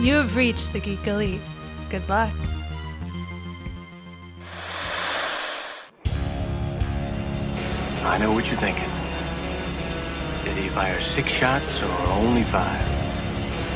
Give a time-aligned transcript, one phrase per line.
[0.00, 1.42] You have reached the Geek Elite.
[1.90, 2.32] Good luck.
[8.02, 8.88] I know what you're thinking.
[10.48, 12.80] Did he fire six shots or only five?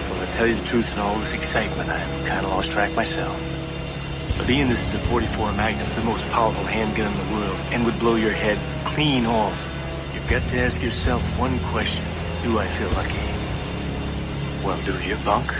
[0.08, 2.96] Well, to tell you the truth, in all this excitement, I've kind of lost track
[2.96, 3.36] myself.
[4.38, 7.84] But being this is a 44 Magnum, the most powerful handgun in the world, and
[7.84, 8.56] would blow your head
[8.86, 9.61] clean off,
[10.14, 12.06] you've got to ask yourself one question.
[12.43, 13.20] Do I feel lucky?
[14.64, 15.52] Well, do you, Bunk?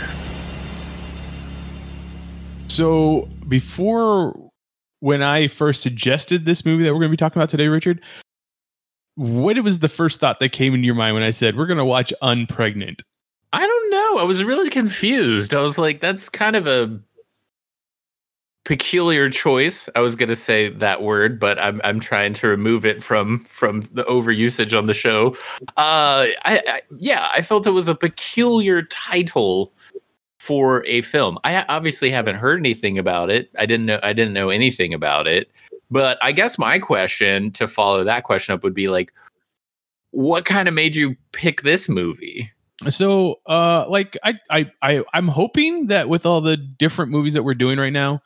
[2.75, 4.37] So before
[4.99, 8.01] when I first suggested this movie that we're going to be talking about today, Richard,
[9.15, 11.77] what was the first thought that came into your mind when I said we're going
[11.77, 12.99] to watch Unpregnant?
[13.53, 14.17] I don't know.
[14.17, 15.55] I was really confused.
[15.55, 16.99] I was like, that's kind of a
[18.65, 19.87] peculiar choice.
[19.95, 23.45] I was going to say that word, but I'm I'm trying to remove it from
[23.45, 25.29] from the overusage on the show.
[25.77, 29.71] Uh, I, I yeah, I felt it was a peculiar title
[30.45, 31.39] for a film.
[31.43, 33.49] I obviously haven't heard anything about it.
[33.57, 35.49] I didn't know I didn't know anything about it.
[35.89, 39.11] But I guess my question to follow that question up would be like
[40.11, 42.51] what kind of made you pick this movie?
[42.89, 47.43] So, uh, like I, I, I, I'm hoping that with all the different movies that
[47.43, 48.21] we're doing right now,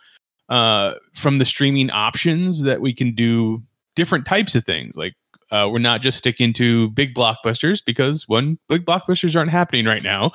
[0.50, 3.64] uh, from the streaming options, that we can do
[3.96, 4.96] different types of things.
[4.98, 5.14] Like,
[5.52, 10.04] uh, we're not just sticking to big blockbusters because one, big blockbusters aren't happening right
[10.04, 10.32] now.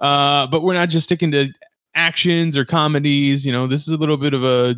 [0.00, 1.48] Uh, but we're not just sticking to
[1.94, 3.44] actions or comedies.
[3.46, 4.76] You know, this is a little bit of a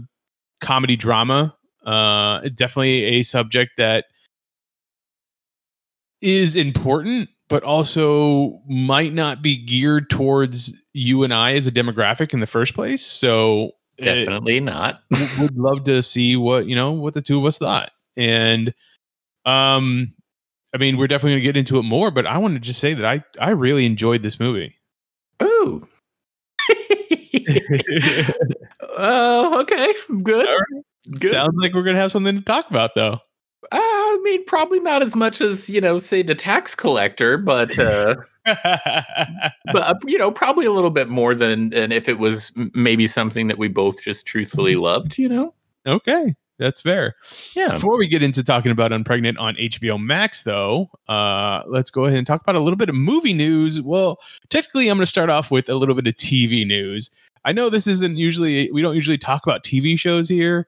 [0.61, 1.55] comedy drama.
[1.85, 4.07] Uh, definitely a subject that
[6.21, 12.33] is important, but also might not be geared towards you and I as a demographic
[12.33, 13.05] in the first place.
[13.05, 15.01] So definitely it, not.
[15.39, 18.75] would love to see what you know what the two of us thought, and
[19.45, 20.13] um,
[20.75, 22.11] I mean, we're definitely gonna get into it more.
[22.11, 24.75] But I want to just say that I I really enjoyed this movie.
[25.43, 25.87] Ooh.
[28.99, 29.93] Oh, uh, okay,
[30.23, 30.47] good.
[30.47, 30.85] Right.
[31.21, 31.33] Good.
[31.33, 33.19] Sounds like we're gonna have something to talk about, though.
[33.71, 37.79] Uh, I mean, probably not as much as you know, say the tax collector, but
[37.79, 42.53] uh, but uh, you know, probably a little bit more than and if it was
[42.75, 45.55] maybe something that we both just truthfully loved, you know.
[45.87, 47.17] Okay, that's fair.
[47.55, 47.73] Yeah.
[47.73, 52.19] Before we get into talking about Unpregnant on HBO Max, though, uh, let's go ahead
[52.19, 53.81] and talk about a little bit of movie news.
[53.83, 54.19] Well,
[54.49, 57.11] technically, I'm going to start off with a little bit of TV news.
[57.45, 60.67] I know this isn't usually we don't usually talk about TV shows here,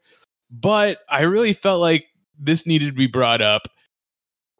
[0.50, 2.06] but I really felt like
[2.38, 3.62] this needed to be brought up.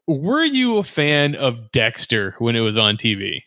[0.07, 3.43] Were you a fan of Dexter when it was on TV?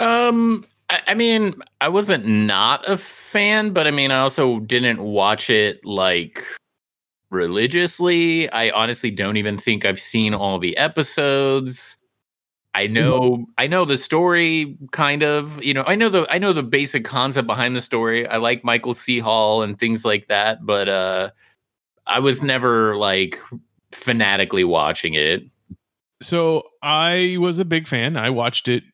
[0.00, 5.02] Um, I, I mean, I wasn't not a fan, but I mean, I also didn't
[5.02, 6.44] watch it like
[7.30, 8.50] religiously.
[8.50, 11.96] I honestly don't even think I've seen all the episodes.
[12.74, 16.52] I know I know the story kind of, you know, I know the I know
[16.52, 18.26] the basic concept behind the story.
[18.26, 19.18] I like Michael C.
[19.18, 21.30] Hall and things like that, but uh
[22.06, 23.38] I was never like
[23.92, 25.42] fanatically watching it.
[26.22, 28.16] So I was a big fan.
[28.16, 28.84] I watched it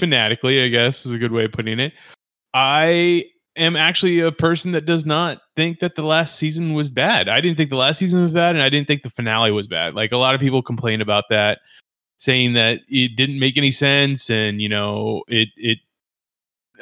[0.00, 1.92] fanatically, I guess is a good way of putting it.
[2.54, 7.28] I am actually a person that does not think that the last season was bad.
[7.28, 9.66] I didn't think the last season was bad, and I didn't think the finale was
[9.66, 9.94] bad.
[9.94, 11.60] Like a lot of people complain about that,
[12.16, 15.78] saying that it didn't make any sense, and you know, it it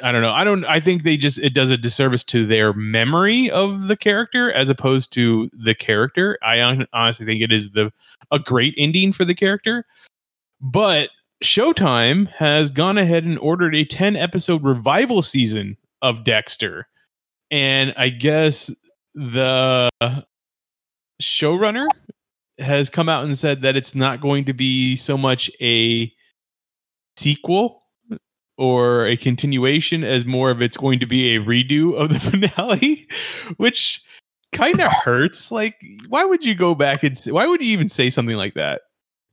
[0.01, 0.31] I don't know.
[0.31, 0.65] I don't.
[0.65, 4.69] I think they just it does a disservice to their memory of the character as
[4.69, 6.37] opposed to the character.
[6.41, 6.61] I
[6.93, 7.91] honestly think it is the
[8.31, 9.85] a great ending for the character,
[10.61, 11.09] but
[11.43, 16.87] Showtime has gone ahead and ordered a ten episode revival season of Dexter,
[17.49, 18.71] and I guess
[19.15, 19.89] the
[21.21, 21.87] showrunner
[22.59, 26.11] has come out and said that it's not going to be so much a
[27.17, 27.83] sequel
[28.57, 32.19] or a continuation as more of it's going to be a redo of the
[32.51, 33.07] finale,
[33.57, 34.01] which
[34.51, 35.51] kind of hurts.
[35.51, 38.55] Like, why would you go back and say, why would you even say something like
[38.55, 38.81] that?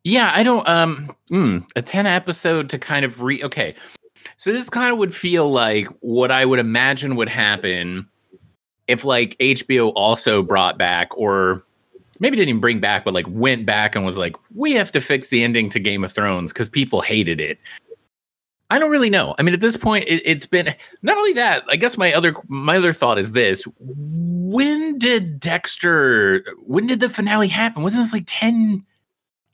[0.06, 0.68] Yeah, I don't.
[0.68, 3.42] Um, mm, a ten episode to kind of re.
[3.42, 3.74] Okay,
[4.36, 8.08] so this kind of would feel like what I would imagine would happen
[8.86, 11.64] if like HBO also brought back or
[12.20, 15.00] maybe didn't even bring back, but like went back and was like, we have to
[15.00, 17.58] fix the ending to Game of Thrones because people hated it.
[18.70, 19.34] I don't really know.
[19.40, 21.64] I mean, at this point, it, has been not only that.
[21.68, 26.44] I guess my other my other thought is this: When did Dexter?
[26.64, 27.82] When did the finale happen?
[27.82, 28.84] Wasn't this like 10,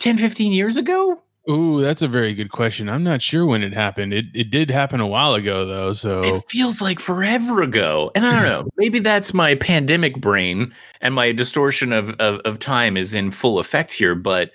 [0.02, 1.22] 10 15 years ago?
[1.48, 2.88] Ooh, that's a very good question.
[2.88, 4.12] I'm not sure when it happened.
[4.12, 8.10] It it did happen a while ago though, so it feels like forever ago.
[8.16, 8.68] And I don't know.
[8.76, 13.60] Maybe that's my pandemic brain and my distortion of, of of time is in full
[13.60, 14.16] effect here.
[14.16, 14.52] But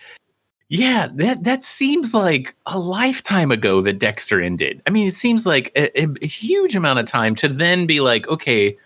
[0.69, 4.81] Yeah, that that seems like a lifetime ago that Dexter ended.
[4.85, 8.01] I mean, it seems like a, a, a huge amount of time to then be
[8.01, 8.77] like, okay,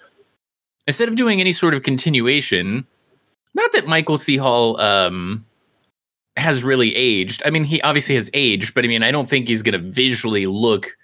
[0.85, 2.85] instead of doing any sort of continuation,
[3.55, 4.37] not that Michael C.
[4.37, 5.45] Hall um,
[6.37, 7.41] has really aged.
[7.45, 9.89] I mean, he obviously has aged, but I mean, I don't think he's going to
[9.89, 10.95] visually look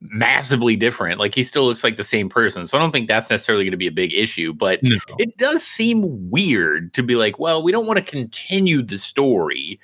[0.00, 1.18] massively different.
[1.18, 2.66] Like he still looks like the same person.
[2.66, 4.96] So I don't think that's necessarily going to be a big issue, but No.
[5.18, 9.78] it does seem weird to be like, well, we don't want to continue the story.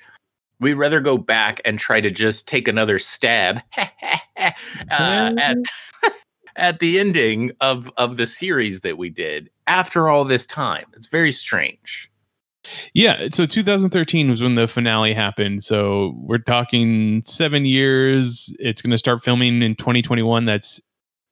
[0.59, 4.51] We'd rather go back and try to just take another stab uh,
[4.89, 5.57] at
[6.55, 10.85] at the ending of of the series that we did after all this time.
[10.93, 12.10] It's very strange.
[12.93, 15.63] Yeah, so 2013 was when the finale happened.
[15.63, 18.53] So we're talking seven years.
[18.59, 20.45] It's going to start filming in 2021.
[20.45, 20.79] That's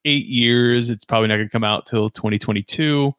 [0.06, 0.90] eight years.
[0.90, 3.14] It's probably not going to come out till 2022.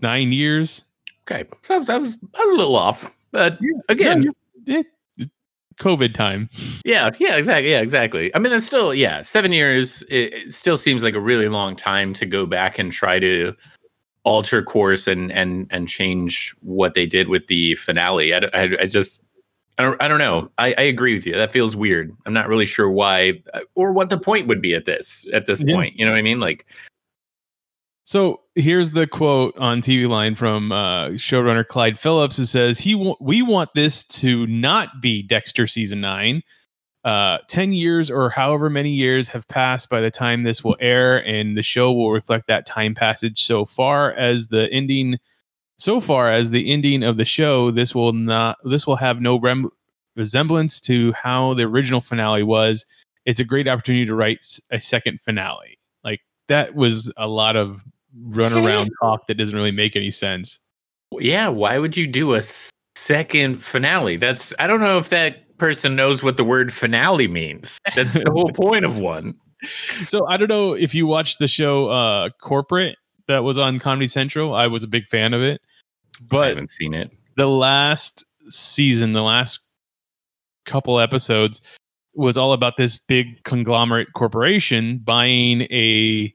[0.00, 0.82] Nine years.
[1.30, 3.58] Okay, so I was, I was, I was a little off, but
[3.90, 4.32] again,
[4.64, 4.82] Yeah,
[5.78, 6.48] COVID time.
[6.84, 7.70] Yeah, yeah, exactly.
[7.70, 8.34] Yeah, exactly.
[8.34, 10.02] I mean, it's still, yeah, seven years.
[10.04, 13.54] It, it still seems like a really long time to go back and try to
[14.28, 18.34] alter course and and and change what they did with the finale.
[18.34, 19.24] I, I, I just,
[19.78, 20.50] I don't, I don't know.
[20.58, 21.34] I, I agree with you.
[21.34, 22.14] That feels weird.
[22.26, 25.46] I'm not really sure why uh, or what the point would be at this at
[25.46, 25.74] this Yeah.
[25.74, 25.96] point.
[25.98, 26.40] You know what I mean?
[26.40, 26.66] Like,
[28.04, 32.38] So here's the quote on TV line from uh, showrunner Clyde Phillips.
[32.38, 36.42] It says, "He wa- we want this to not be Dexter season nine.
[37.04, 41.24] Uh, Ten years or however many years have passed by the time this will air,
[41.26, 43.44] and the show will reflect that time passage.
[43.44, 45.18] So far as the ending,
[45.78, 48.58] so far as the ending of the show, this will not.
[48.64, 49.70] This will have no rem-
[50.16, 52.84] resemblance to how the original finale was.
[53.24, 55.78] It's a great opportunity to write a second finale.
[56.02, 57.84] Like that was a lot of
[58.20, 60.58] run around talk that doesn't really make any sense.
[61.12, 62.42] yeah, why would you do a
[62.96, 64.16] second finale?
[64.16, 67.78] That's I don't know if that person knows what the word finale means.
[67.94, 69.34] That's the whole point of one.
[70.06, 72.96] So I don't know if you watched the show uh Corporate
[73.26, 74.54] that was on Comedy Central.
[74.54, 75.60] I was a big fan of it.
[76.22, 77.10] But I haven't seen it.
[77.36, 79.60] the last season, the last
[80.64, 81.60] couple episodes
[82.14, 86.34] was all about this big conglomerate corporation buying a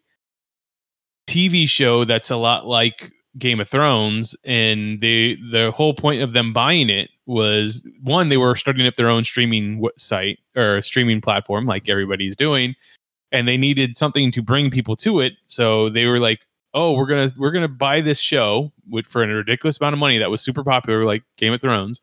[1.27, 6.33] TV show that's a lot like Game of Thrones and they the whole point of
[6.33, 11.21] them buying it was one they were starting up their own streaming site or streaming
[11.21, 12.75] platform like everybody's doing
[13.31, 15.33] and they needed something to bring people to it.
[15.47, 16.45] So they were like
[16.75, 20.17] oh we're to we're to buy this show with for a ridiculous amount of money
[20.17, 22.01] that was super popular like Game of Thrones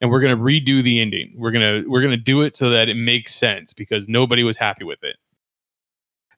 [0.00, 1.32] and we're to redo the ending.
[1.36, 1.52] We're
[1.82, 5.02] to we're to do it so that it makes sense because nobody was happy with
[5.02, 5.16] it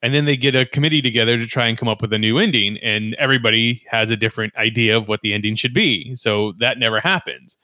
[0.03, 2.39] and then they get a committee together to try and come up with a new
[2.39, 6.15] ending and everybody has a different idea of what the ending should be.
[6.15, 7.59] So that never happens.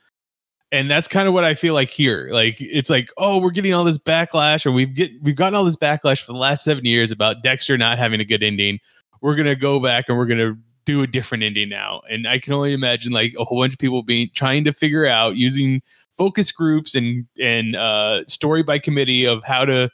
[0.72, 2.28] And that's kind of what i feel like here.
[2.32, 5.64] Like it's like oh we're getting all this backlash or we've get we've gotten all
[5.64, 8.80] this backlash for the last seven years about dexter not having a good ending.
[9.20, 12.02] We're gonna go back and we're gonna do a different ending now.
[12.10, 15.06] And i can only imagine like a whole bunch of people being trying to figure
[15.06, 19.90] out using focus groups and and uh story by committee of how to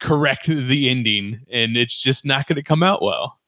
[0.00, 3.38] correct the ending and it's just not going to come out well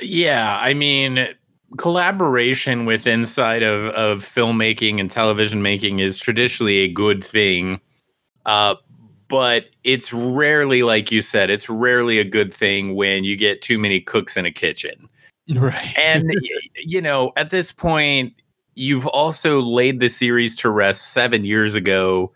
[0.00, 1.28] Yeah, I mean,
[1.76, 7.80] collaboration with inside of of filmmaking and television making is traditionally a good thing.
[8.46, 8.74] Uh
[9.28, 13.78] but it's rarely like you said, it's rarely a good thing when you get too
[13.78, 15.08] many cooks in a kitchen.
[15.50, 16.32] right And
[16.76, 18.34] you know, at this point
[18.74, 22.32] you've also laid the series to rest 7 years ago.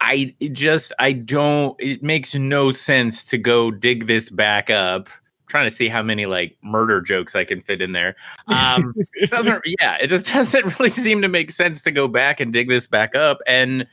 [0.00, 5.08] I just I don't it makes no sense to go dig this back up.
[5.48, 8.16] trying to see how many like murder jokes I can fit in there.
[8.48, 12.40] Um it doesn't yeah, it just doesn't really seem to make sense to go back
[12.40, 13.86] and dig this back up and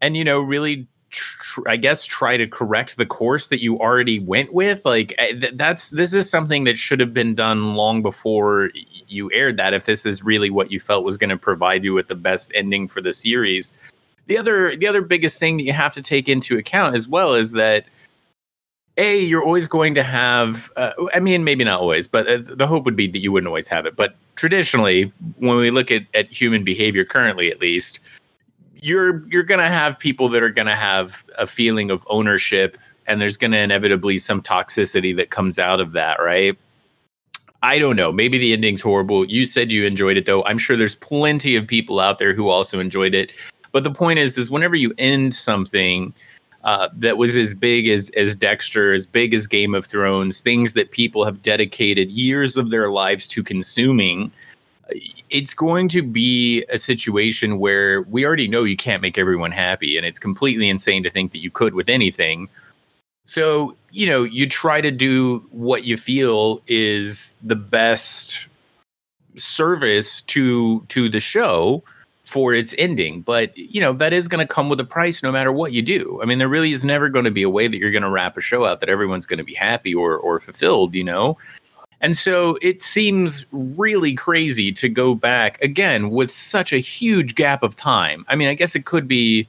[0.00, 4.20] and you know really tr- I guess try to correct the course that you already
[4.20, 8.00] went with like eh, th- that's this is something that should have been done long
[8.00, 8.70] before
[9.08, 11.94] you aired that if this is really what you felt was going to provide you
[11.94, 13.72] with the best ending for the series
[14.28, 17.34] the other the other biggest thing that you have to take into account as well
[17.34, 17.86] is that
[18.96, 22.66] a you're always going to have uh, i mean maybe not always but uh, the
[22.66, 23.96] hope would be that you wouldn't always have it.
[23.96, 28.00] But traditionally when we look at, at human behavior currently at least
[28.80, 32.78] you're you're going to have people that are going to have a feeling of ownership
[33.06, 36.56] and there's going to inevitably some toxicity that comes out of that right?
[37.60, 38.12] I don't know.
[38.12, 39.24] Maybe the ending's horrible.
[39.24, 40.44] You said you enjoyed it though.
[40.44, 43.32] I'm sure there's plenty of people out there who also enjoyed it
[43.78, 46.12] but the point is is whenever you end something
[46.64, 50.72] uh, that was as big as as Dexter, as big as Game of Thrones, things
[50.72, 54.32] that people have dedicated years of their lives to consuming.
[55.30, 59.96] it's going to be a situation where we already know you can't make everyone happy,
[59.96, 62.48] and it's completely insane to think that you could with anything.
[63.26, 68.48] So, you know, you try to do what you feel is the best
[69.36, 71.84] service to to the show
[72.28, 73.22] for its ending.
[73.22, 75.82] But, you know, that is going to come with a price no matter what you
[75.82, 76.20] do.
[76.22, 78.10] I mean, there really is never going to be a way that you're going to
[78.10, 81.38] wrap a show out that everyone's going to be happy or or fulfilled, you know.
[82.00, 87.62] And so it seems really crazy to go back again with such a huge gap
[87.62, 88.24] of time.
[88.28, 89.48] I mean, I guess it could be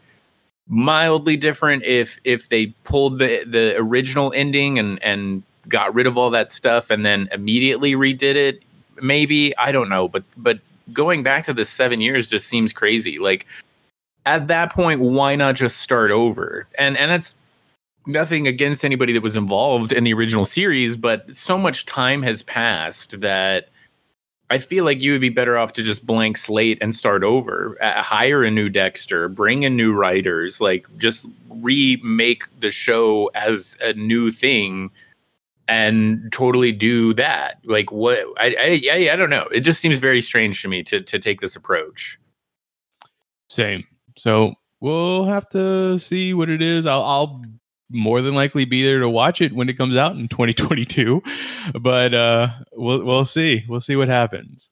[0.68, 6.18] mildly different if if they pulled the the original ending and and got rid of
[6.18, 8.64] all that stuff and then immediately redid it.
[9.02, 10.60] Maybe I don't know, but but
[10.94, 13.20] going back to the seven years just seems crazy.
[13.20, 13.46] Like
[14.26, 16.68] at that point, why not just start over?
[16.78, 17.36] And and that's
[18.06, 22.42] nothing against anybody that was involved in the original series, but so much time has
[22.44, 23.70] passed that
[24.50, 27.78] I feel like you would be better off to just blank slate and start over.
[27.82, 33.78] Uh, hire a new Dexter, bring in new writers, like just remake the show as
[33.82, 34.90] a new thing
[35.70, 37.60] and totally do that.
[37.64, 39.48] Like what I I I, don't know.
[39.54, 42.20] It just seems very strange to me to to take this approach.
[43.50, 43.86] Same.
[44.18, 46.86] So we'll have to see what it is.
[46.86, 47.42] I'll, I'll
[47.92, 51.22] more than likely be there to watch it when it comes out in 2022.
[51.80, 53.64] But uh, we'll we'll see.
[53.70, 54.72] We'll see what happens.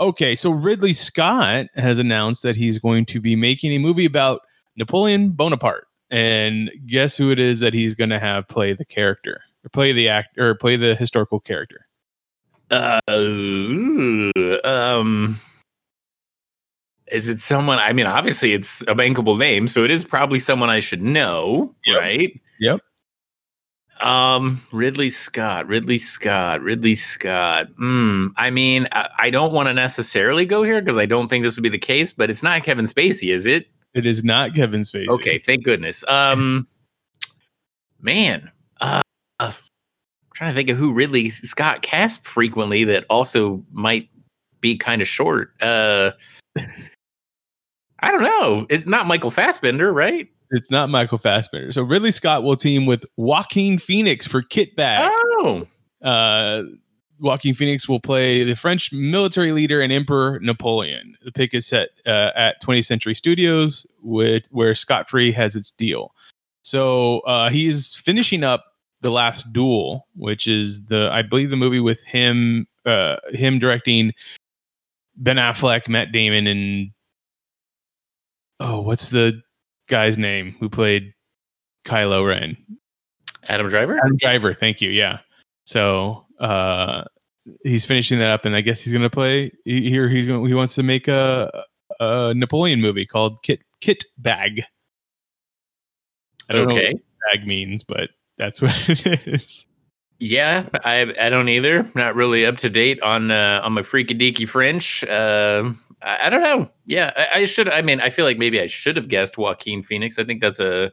[0.00, 4.42] Okay, so Ridley Scott has announced that he's going to be making a movie about
[4.76, 9.42] Napoleon Bonaparte, and guess who it is that he's going to have play the character
[9.64, 11.86] or play the act or play the historical character.
[12.70, 13.00] Uh,
[14.64, 15.36] um,
[17.10, 17.78] is it someone?
[17.78, 21.74] I mean, obviously, it's a bankable name, so it is probably someone I should know,
[21.84, 22.00] Yep.
[22.00, 22.40] right?
[22.60, 22.80] Yep.
[24.00, 27.66] Um, Ridley Scott, Ridley Scott, Ridley Scott.
[27.76, 28.28] Hmm.
[28.36, 31.56] I mean, I, I don't want to necessarily go here because I don't think this
[31.56, 33.66] would be the case, but it's not Kevin Spacey, is it?
[33.92, 35.08] It is not Kevin Spacey.
[35.08, 36.04] Okay, thank goodness.
[36.08, 36.66] Um,
[38.00, 38.50] man,
[38.80, 39.02] uh, uh,
[39.40, 39.54] I'm
[40.34, 44.08] trying to think of who Ridley Scott cast frequently that also might
[44.60, 45.52] be kind of short.
[45.62, 46.12] Uh,
[48.00, 48.66] I don't know.
[48.70, 50.28] It's not Michael Fassbender, right?
[50.50, 51.72] It's not Michael Fassbender.
[51.72, 54.98] So Ridley Scott will team with Joaquin Phoenix for Kitbag.
[55.00, 55.66] Oh,
[56.02, 56.62] uh,
[57.20, 61.16] Joaquin Phoenix will play the French military leader and Emperor Napoleon.
[61.22, 65.70] The pick is set uh, at 20th Century Studios, with where Scott Free has its
[65.70, 66.14] deal.
[66.62, 68.64] So uh, he's finishing up
[69.00, 74.12] the Last Duel, which is the I believe the movie with him, uh, him directing
[75.16, 76.90] Ben Affleck, Matt Damon, and
[78.60, 79.40] oh, what's the
[79.88, 81.12] guy's name who played
[81.84, 82.56] Kylo Ren?
[83.48, 83.98] Adam Driver.
[83.98, 84.90] Adam Driver, thank you.
[84.90, 85.20] Yeah.
[85.64, 87.04] So uh
[87.64, 90.54] he's finishing that up and I guess he's gonna play he- here he's gonna he
[90.54, 91.64] wants to make a,
[91.98, 94.62] a Napoleon movie called Kit Kit Bag.
[96.48, 96.92] I don't know Okay.
[96.92, 97.02] what
[97.32, 99.66] bag means, but that's what it is.
[100.18, 101.86] Yeah, I I don't either.
[101.94, 105.04] Not really up to date on uh, on my freaky deaky French.
[105.04, 105.70] Uh,
[106.02, 106.70] I, I don't know.
[106.86, 107.68] Yeah, I, I should.
[107.68, 110.18] I mean, I feel like maybe I should have guessed Joaquin Phoenix.
[110.18, 110.90] I think that's a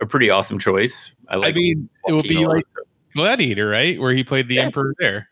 [0.00, 1.12] a pretty awesome choice.
[1.28, 1.54] I like.
[1.54, 2.66] I mean, it will Joaquin be like
[3.14, 4.00] Gladiator, right?
[4.00, 4.62] Where he played the Yeah.
[4.62, 5.28] Emperor there.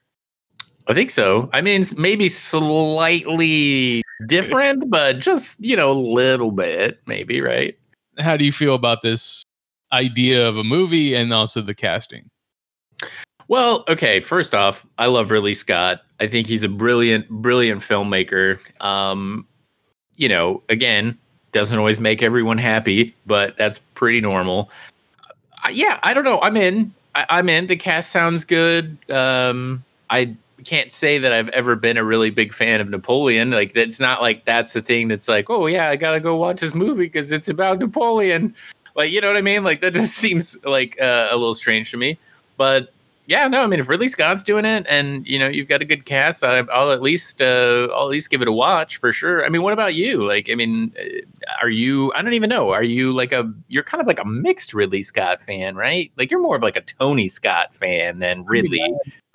[0.88, 1.48] I think so.
[1.52, 7.40] I mean, maybe slightly different, but just you know, a little bit, maybe.
[7.40, 7.78] Right.
[8.18, 9.42] How do you feel about this
[9.92, 12.30] idea of a movie and also the casting?
[13.48, 14.20] Well, okay.
[14.20, 16.02] First off, I love Ridley Scott.
[16.20, 18.60] I think he's a brilliant, brilliant filmmaker.
[18.80, 19.44] Um,
[20.16, 21.18] you know, again,
[21.52, 24.70] doesn't always make everyone happy, but that's pretty normal.
[25.64, 26.40] Uh, yeah, I don't know.
[26.42, 26.94] I'm in.
[27.14, 27.66] I, I'm in.
[27.66, 28.96] The cast sounds good.
[29.10, 33.50] Um, I can't say that I've ever been a really big fan of Napoleon.
[33.50, 36.60] Like, that's not like that's the thing that's like, oh yeah, I gotta go watch
[36.60, 38.54] this movie because it's about Napoleon.
[38.94, 39.64] Like, you know what I mean?
[39.64, 42.18] Like, that just seems like uh, a little strange to me.
[42.56, 42.92] But
[43.30, 45.84] yeah, no, I mean, if Ridley Scott's doing it, and you know, you've got a
[45.84, 49.12] good cast, I, I'll at least, uh, I'll at least give it a watch for
[49.12, 49.46] sure.
[49.46, 50.26] I mean, what about you?
[50.26, 52.12] Like, I mean, uh, are you?
[52.14, 52.70] I don't even know.
[52.70, 53.48] Are you like a?
[53.68, 56.10] You're kind of like a mixed Ridley Scott fan, right?
[56.16, 58.82] Like, you're more of like a Tony Scott fan than Ridley.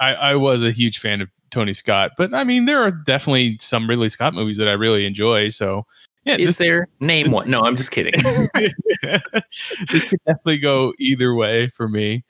[0.01, 3.57] I, I was a huge fan of Tony Scott, but I mean, there are definitely
[3.61, 5.47] some Ridley Scott movies that I really enjoy.
[5.47, 5.85] So,
[6.25, 6.87] yeah, Is this, there?
[6.99, 7.49] Name one.
[7.49, 8.13] No, I'm just kidding.
[9.03, 12.23] this could definitely go either way for me.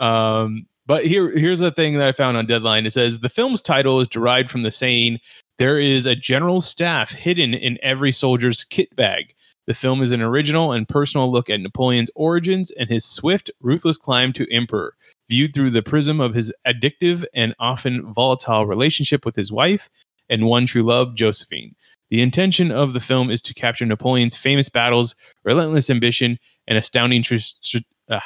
[0.00, 2.84] Um, but here, here's the thing that I found on Deadline.
[2.84, 5.18] It says the film's title is derived from the saying,
[5.58, 9.34] "There is a general staff hidden in every soldier's kit bag."
[9.68, 13.98] The film is an original and personal look at Napoleon's origins and his swift, ruthless
[13.98, 14.94] climb to emperor,
[15.28, 19.90] viewed through the prism of his addictive and often volatile relationship with his wife
[20.28, 21.74] and One True Love, Josephine.
[22.10, 27.22] The intention of the film is to capture Napoleon's famous battles, relentless ambition, and astounding,
[27.22, 27.78] tr- str-
[28.10, 28.20] uh,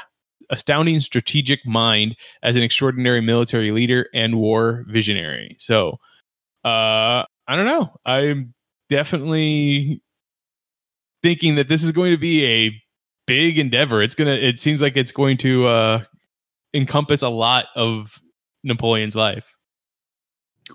[0.50, 5.56] astounding strategic mind as an extraordinary military leader and war visionary.
[5.58, 5.98] So,
[6.64, 7.92] uh, I don't know.
[8.06, 8.54] I'm
[8.88, 10.00] definitely
[11.22, 12.82] thinking that this is going to be a
[13.26, 14.00] big endeavor.
[14.02, 14.34] It's gonna.
[14.34, 16.04] It seems like it's going to uh,
[16.72, 18.20] encompass a lot of
[18.62, 19.51] Napoleon's life.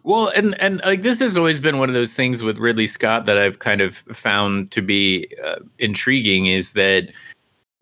[0.03, 3.25] Well, and and like this has always been one of those things with Ridley Scott
[3.25, 7.09] that I've kind of found to be uh, intriguing is that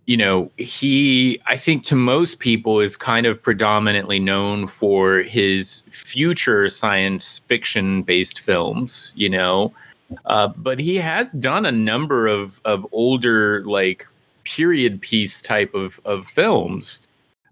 [0.06, 5.82] you know he I think to most people is kind of predominantly known for his
[5.90, 9.74] future science fiction based films, you know.
[10.26, 14.08] Uh, but he has done a number of of older like
[14.44, 17.02] period piece type of of films.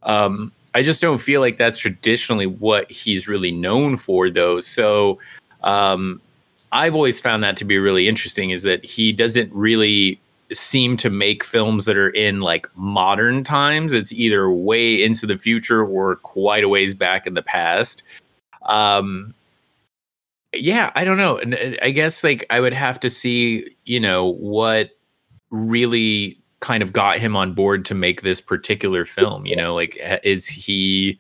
[0.04, 4.60] Um, I just don't feel like that's traditionally what he's really known for, though.
[4.60, 5.20] So
[5.64, 6.22] um,
[6.72, 10.20] I've always found that to be really interesting is that he doesn't really
[10.52, 13.94] seem to make films that are in like modern times.
[13.94, 18.04] It's either way into the future or quite a ways back in the past.
[18.64, 19.34] Um,
[20.54, 21.38] yeah, I don't know.
[21.38, 24.92] And I guess like I would have to see, you know, what
[25.50, 30.00] really kind of got him on board to make this particular film you know like
[30.24, 31.20] is he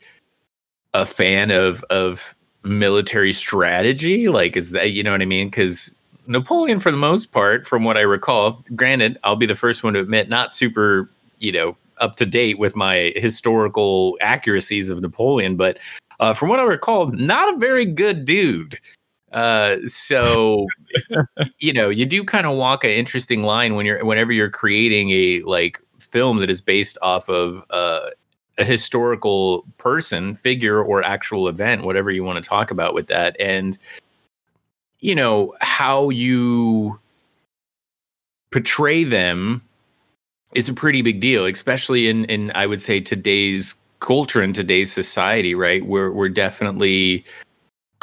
[0.93, 4.29] a fan of of military strategy?
[4.29, 5.47] Like is that you know what i mean?
[5.47, 5.93] Because
[6.27, 9.93] napoleon for the most part from what i recall granted i'll be the first one
[9.93, 11.09] to admit not super
[11.39, 15.77] you know up to date with my historical accuracies of napoleon but
[16.21, 18.79] uh, from what i recall not a very good dude
[19.34, 20.68] uh, so
[21.60, 25.10] you know, you do kind of walk an interesting line when you're whenever you're creating
[25.12, 28.10] a like film that is based off of uh,
[28.58, 33.36] a historical person, figure, or actual event, whatever you want to talk about with that,
[33.40, 33.78] and
[35.00, 37.00] you know how you
[38.52, 39.62] portray them
[40.54, 44.91] is a pretty big deal, especially in in I would say today's culture and today's
[44.91, 45.84] society, right?
[45.84, 47.26] We're we're definitely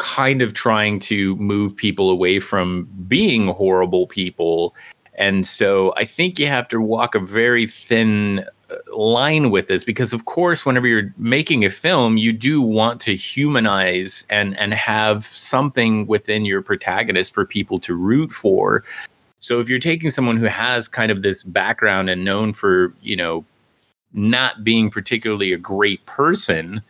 [0.01, 4.75] kind of trying to move people away from being horrible people.
[5.15, 9.85] And so I think you have to walk a very thin uh, line with this
[9.85, 14.73] because of course whenever you're making a film you do want to humanize and and
[14.73, 18.85] have something within your protagonist for people to root for
[19.41, 23.17] so if you're taking someone who has kind of this background and known for you
[23.17, 23.45] know
[24.13, 26.81] not being particularly a great person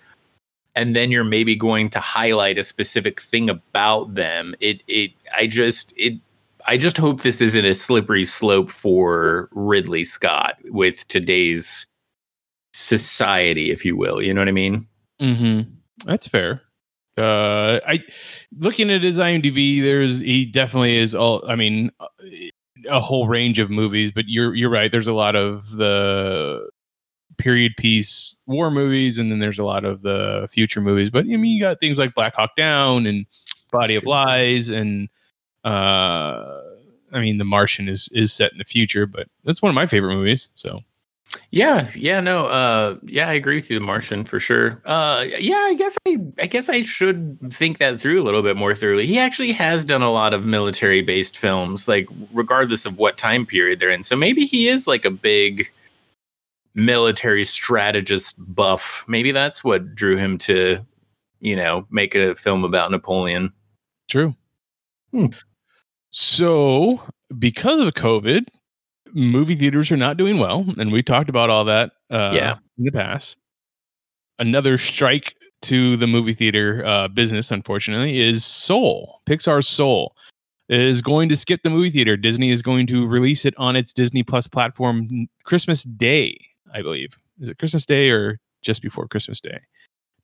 [0.75, 4.55] and then you're maybe going to highlight a specific thing about them.
[4.61, 6.15] It it i just it
[6.67, 11.87] i just hope this isn't a slippery slope for ridley scott with today's
[12.73, 14.23] society if you will.
[14.23, 14.87] You know what i mean?
[15.21, 15.71] Mm-hmm.
[16.05, 16.63] that's fair.
[17.19, 18.03] Uh i
[18.59, 21.91] looking at his imdb there's he definitely is all i mean
[22.89, 24.91] a whole range of movies but you're you're right.
[24.91, 26.70] There's a lot of the
[27.37, 31.11] period piece war movies, and then there's a lot of the future movies.
[31.11, 33.27] But I mean, you got things like Black Hawk Down and
[33.73, 35.09] Body of Lies, and
[35.65, 36.61] uh,
[37.13, 39.87] I mean, The Martian is is set in the future, but that's one of my
[39.87, 40.49] favorite movies.
[40.55, 40.81] So.
[41.53, 44.83] Yeah, yeah, no, uh, yeah, I agree with you, The Martian, for sure.
[44.85, 48.57] Uh, yeah, I guess I, I guess I should think that through a little bit
[48.57, 49.07] more thoroughly.
[49.07, 53.79] He actually has done a lot of military-based films, like regardless of what time period
[53.79, 54.03] they're in.
[54.03, 55.71] So maybe he is like a big,
[56.75, 59.05] military strategist buff.
[59.09, 60.85] Maybe that's what drew him to,
[61.41, 63.53] you know, make a film about Napoleon.
[64.09, 64.35] True.
[65.13, 65.27] Hmm.
[66.11, 67.01] So,
[67.39, 68.47] because of COVID,
[69.13, 72.57] movie theaters are not doing well, and we talked about all that uh, yeah.
[72.79, 73.37] in the past.
[74.39, 79.21] Another strike to the movie theater uh, business, unfortunately, is Soul.
[79.27, 80.17] Pixar's Soul
[80.69, 82.17] is going to skip the movie theater.
[82.17, 86.39] Disney is going to release it on its Disney Plus platform Christmas Day.
[86.73, 87.17] I believe.
[87.41, 89.59] Is it Christmas Day or just before Christmas Day?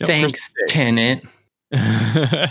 [0.00, 1.20] No, Thanks, Christmas Day.
[1.72, 2.50] Tenet.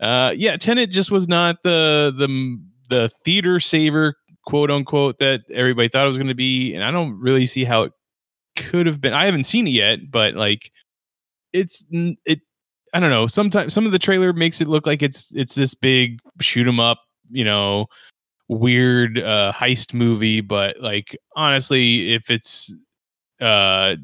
[0.00, 5.88] uh, yeah, Tenet just was not the the the theater saver, quote unquote, that everybody
[5.88, 7.92] thought it was going to be, and I don't really see how it
[8.56, 9.12] could have been.
[9.12, 10.70] I haven't seen it yet, but like,
[11.52, 12.40] it's it.
[12.94, 13.26] I don't know.
[13.26, 16.80] Sometimes some of the trailer makes it look like it's it's this big shoot 'em
[16.80, 17.86] up, you know,
[18.48, 22.72] weird uh heist movie, but like honestly, if it's
[23.40, 23.96] uh,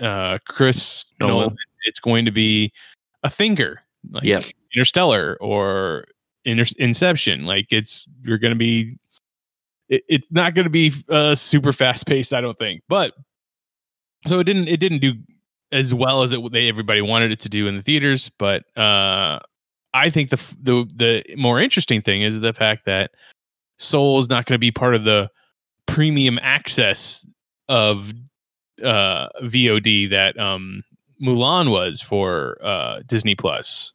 [0.00, 1.34] uh, Chris Nolan.
[1.34, 2.72] Nolan, it's going to be
[3.22, 4.44] a thinker, like yep.
[4.74, 6.06] Interstellar or
[6.44, 7.46] Inter- Inception.
[7.46, 8.98] Like it's you're going to be.
[9.88, 12.82] It, it's not going to be uh, super fast paced, I don't think.
[12.88, 13.14] But
[14.26, 14.68] so it didn't.
[14.68, 15.14] It didn't do
[15.72, 18.30] as well as it they everybody wanted it to do in the theaters.
[18.38, 19.38] But uh,
[19.94, 23.12] I think the the the more interesting thing is the fact that
[23.78, 25.30] Soul is not going to be part of the
[25.86, 27.24] premium access
[27.68, 28.12] of
[28.82, 30.82] uh, VOD that um,
[31.22, 33.92] Mulan was for uh, Disney Plus.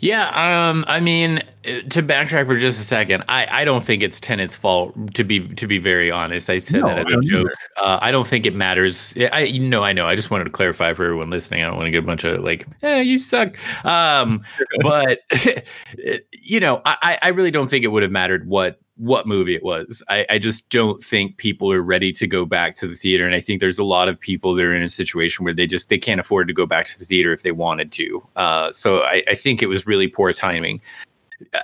[0.00, 4.02] Yeah, um, I mean, uh, to backtrack for just a second, I, I don't think
[4.02, 4.94] it's Tenet's fault.
[5.14, 7.48] To be to be very honest, I said No, that as a joke.
[7.76, 9.14] Uh, I don't think it matters.
[9.32, 10.06] I you know I know.
[10.06, 11.62] I just wanted to clarify for everyone listening.
[11.62, 13.56] I don't want to get a bunch of like, eh, you suck.
[13.84, 14.44] Um,
[14.82, 15.20] but
[16.32, 19.62] you know, I I really don't think it would have mattered what what movie it
[19.62, 20.02] was.
[20.08, 23.26] I, I just don't think people are ready to go back to the theater.
[23.26, 25.66] And I think there's a lot of people that are in a situation where they
[25.66, 28.28] just they can't afford to go back to the theater if they wanted to.
[28.36, 30.80] Uh, so I, I think it was really poor timing.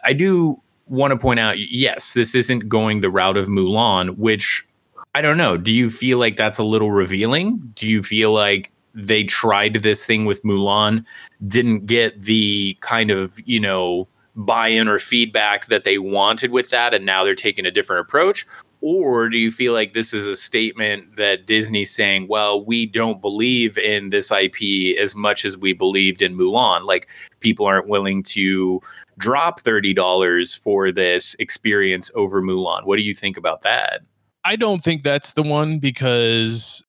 [0.05, 4.67] I do want to point out, yes, this isn't going the route of Mulan, which
[5.15, 5.57] I don't know.
[5.57, 7.59] Do you feel like that's a little revealing?
[7.75, 11.05] Do you feel like they tried this thing with Mulan,
[11.47, 14.09] didn't get the kind of, you know,
[14.45, 18.47] buy-in or feedback that they wanted with that and now they're taking a different approach
[18.83, 23.21] or do you feel like this is a statement that Disney's saying, well, we don't
[23.21, 26.87] believe in this IP as much as we believed in Mulan?
[26.87, 27.09] Like,
[27.41, 28.81] people aren't willing to
[29.19, 32.87] drop $30 for this experience over Mulan.
[32.87, 34.01] What do you think about that?
[34.45, 36.83] I don't think that's the one because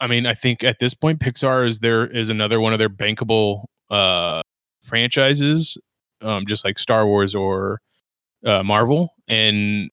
[0.00, 2.90] I mean I think at this point Pixar is there is another one of their
[2.90, 4.42] bankable uh
[4.82, 5.78] franchises
[6.22, 7.80] um just like Star Wars or
[8.44, 9.90] uh Marvel and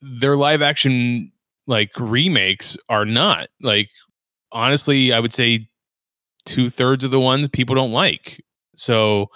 [0.00, 1.32] their live action
[1.66, 3.90] like remakes are not like
[4.52, 5.68] honestly I would say
[6.46, 8.42] two thirds of the ones people don't like
[8.76, 9.26] so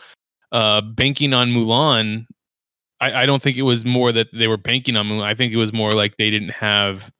[0.52, 2.26] uh banking on Mulan
[3.02, 5.24] I, I don't think it was more that they were banking on Mulan.
[5.24, 7.10] I think it was more like they didn't have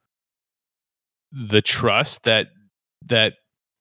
[1.33, 2.49] the trust that
[3.07, 3.35] that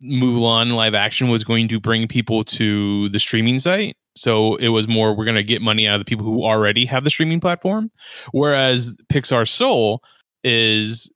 [0.03, 3.95] Mulan live action was going to bring people to the streaming site.
[4.15, 6.85] So it was more we're going to get money out of the people who already
[6.85, 7.91] have the streaming platform.
[8.31, 10.03] Whereas Pixar Soul
[10.43, 11.11] is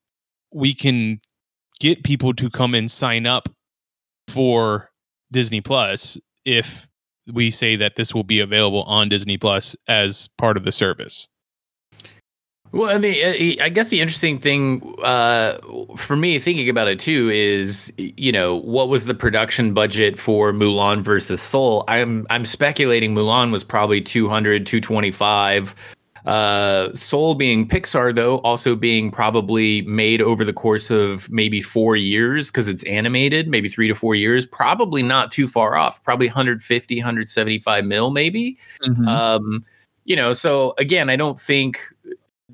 [0.54, 1.20] we can
[1.80, 3.50] get people to come and sign up
[4.28, 4.92] for
[5.32, 6.88] Disney Plus if
[7.34, 11.28] we say that this will be available on Disney Plus as part of the service.
[12.72, 15.58] Well, I mean, I- I guess the interesting thing uh,
[15.96, 20.52] for me thinking about it too is, you know, what was the production budget for
[20.52, 21.86] Mulan versus Soul?
[21.88, 25.74] I'm I'm speculating Mulan was probably 200, 225.
[26.26, 31.96] Uh, Soul being Pixar though, also being probably made over the course of maybe four
[31.96, 36.28] years because it's animated, maybe three to four years, probably not too far off, probably
[36.28, 38.58] 150, 175 mil, maybe.
[39.08, 39.64] Um,
[40.06, 41.80] you know, so again, I don't think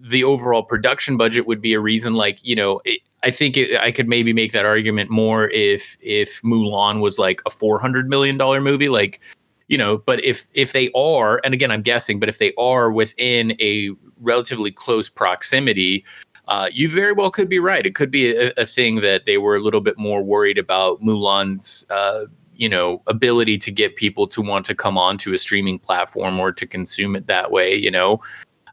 [0.01, 2.13] the overall production budget would be a reason.
[2.15, 5.97] Like, you know, it, I think it, I could maybe make that argument more if
[6.01, 9.21] if Mulan was like a four hundred million dollar movie, like
[9.67, 9.99] you know.
[9.99, 13.91] But if if they are, and again, I'm guessing, but if they are within a
[14.19, 16.03] relatively close proximity.
[16.47, 17.85] Uh, you very well could be right.
[17.85, 20.99] It could be a, a thing that they were a little bit more worried about
[20.99, 22.25] Mulan's uh,
[22.61, 26.51] you know ability to get people to want to come onto a streaming platform or
[26.51, 28.21] to consume it that way you know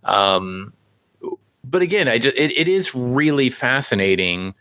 [0.04, 0.72] um
[1.64, 4.54] but again i just it, it is really fascinating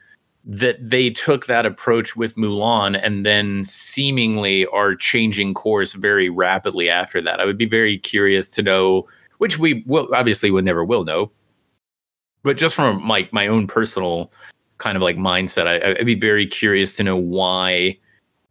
[0.43, 6.89] that they took that approach with mulan and then seemingly are changing course very rapidly
[6.89, 9.07] after that i would be very curious to know
[9.37, 11.31] which we will obviously would never will know
[12.43, 14.31] but just from like my own personal
[14.77, 17.97] kind of like mindset I, i'd be very curious to know why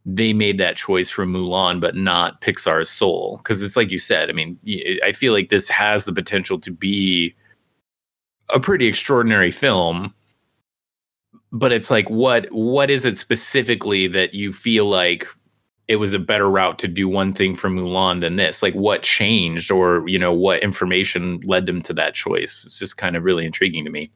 [0.06, 3.38] they made that choice for Mulan, but not Pixar's Soul.
[3.38, 4.56] Because it's like you said, I mean,
[5.04, 7.34] I feel like this has the potential to be
[8.50, 10.14] a pretty extraordinary film.
[11.52, 15.26] But it's like, what what is it specifically that you feel like
[15.88, 18.62] it was a better route to do one thing for Mulan than this?
[18.62, 22.64] Like, what changed, or you know, what information led them to that choice?
[22.64, 24.10] It's just kind of really intriguing to me.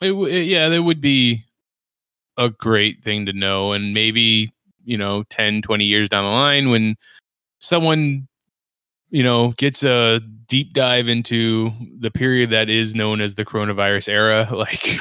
[0.00, 1.44] It, it- yeah, that would be
[2.38, 3.72] a great thing to know.
[3.72, 4.52] And maybe,
[4.84, 6.96] you know, 10, 20 years down the line when
[7.58, 8.26] someone,
[9.10, 14.08] you know, gets a deep dive into the period that is known as the coronavirus
[14.08, 14.98] era, like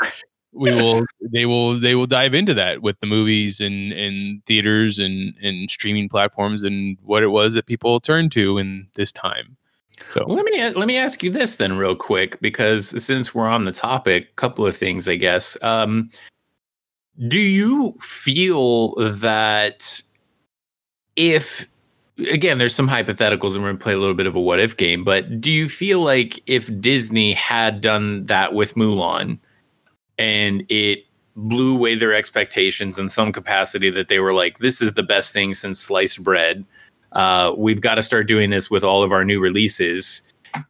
[0.51, 4.99] we will they will they will dive into that with the movies and and theaters
[4.99, 9.55] and and streaming platforms and what it was that people turned to in this time.
[10.09, 13.65] So Let me let me ask you this then, real quick, because since we're on
[13.65, 15.57] the topic, a couple of things, I guess.
[15.61, 16.09] Um,
[17.27, 20.01] do you feel that
[21.17, 21.67] if
[22.31, 24.77] again, there's some hypotheticals, and we're gonna play a little bit of a what if
[24.77, 29.39] game, but do you feel like if Disney had done that with Mulan
[30.17, 31.05] and it
[31.35, 35.33] blew away their expectations in some capacity that they were like, this is the best
[35.33, 36.65] thing since sliced bread,
[37.13, 40.21] uh, we've got to start doing this with all of our new releases.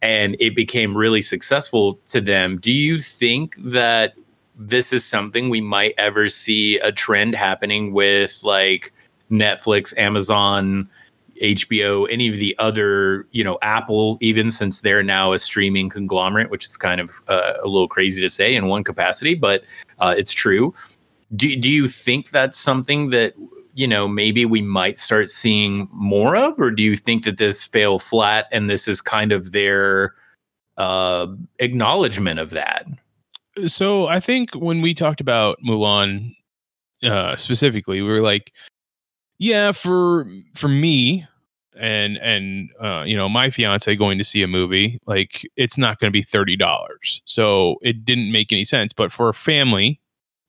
[0.02, 2.60] And it became really successful to them.
[2.60, 4.14] Do you think that
[4.58, 8.92] this is something we might ever see a trend happening with like
[9.32, 10.90] Netflix, Amazon,
[11.42, 16.50] HBO, any of the other, you know, Apple, even since they're now a streaming conglomerate,
[16.50, 19.64] which is kind of uh, a little crazy to say in one capacity, but
[20.00, 20.74] uh, it's true.
[21.36, 23.34] Do, do you think that's something that,
[23.74, 26.60] you know, maybe we might start seeing more of?
[26.60, 30.16] Or do you think that this fell flat and this is kind of their
[30.78, 31.28] uh,
[31.60, 32.86] acknowledgement of that?
[33.68, 36.36] So I think when we talked about Mulan
[37.04, 38.54] uh, specifically, we were like,
[39.38, 41.26] yeah, for for me
[41.80, 46.00] and and uh, you know my fiance going to see a movie, like it's not
[46.00, 47.22] going to be thirty dollars.
[47.26, 48.94] So it didn't make any sense.
[48.94, 50.00] But for a family,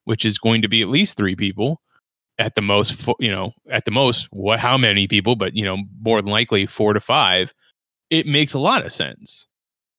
[0.04, 1.80] which is going to be at least three people,
[2.38, 5.36] at the most, you know, at the most, what how many people?
[5.36, 7.54] But you know, more than likely four to five.
[8.08, 9.46] It makes a lot of sense.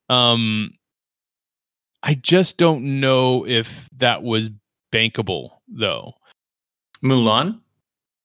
[0.10, 0.74] Um,
[2.04, 4.50] I just don't know if that was
[4.91, 6.13] bankable though.
[7.04, 7.62] Mulan?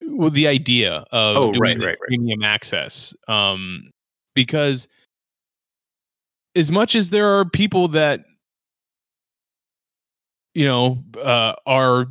[0.03, 1.99] Well, the idea of Oh, doing right, right, right.
[2.09, 3.91] premium access, um,
[4.35, 4.89] because
[6.55, 8.25] as much as there are people that
[10.55, 12.07] you know uh, are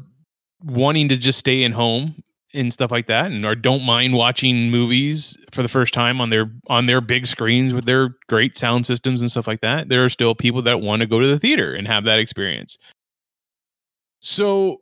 [0.64, 2.22] wanting to just stay in home
[2.54, 6.30] and stuff like that, and or don't mind watching movies for the first time on
[6.30, 10.04] their on their big screens with their great sound systems and stuff like that, there
[10.04, 12.78] are still people that want to go to the theater and have that experience.
[14.22, 14.78] So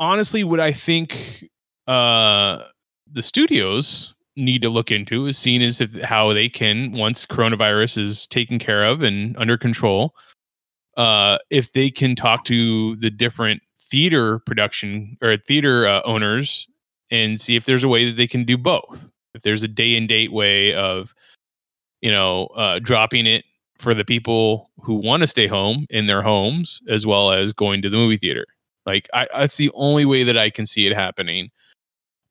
[0.00, 1.44] honestly, what I think
[1.88, 2.64] uh,
[3.10, 7.98] the studios need to look into is seen as if how they can once coronavirus
[7.98, 10.14] is taken care of and under control
[10.96, 16.68] uh, if they can talk to the different theater production or theater uh, owners
[17.10, 19.10] and see if there's a way that they can do both.
[19.34, 21.14] If there's a day and date way of
[22.00, 23.44] you know uh, dropping it
[23.78, 27.80] for the people who want to stay home in their homes as well as going
[27.82, 28.46] to the movie theater.
[28.84, 31.50] Like I, that's the only way that i can see it happening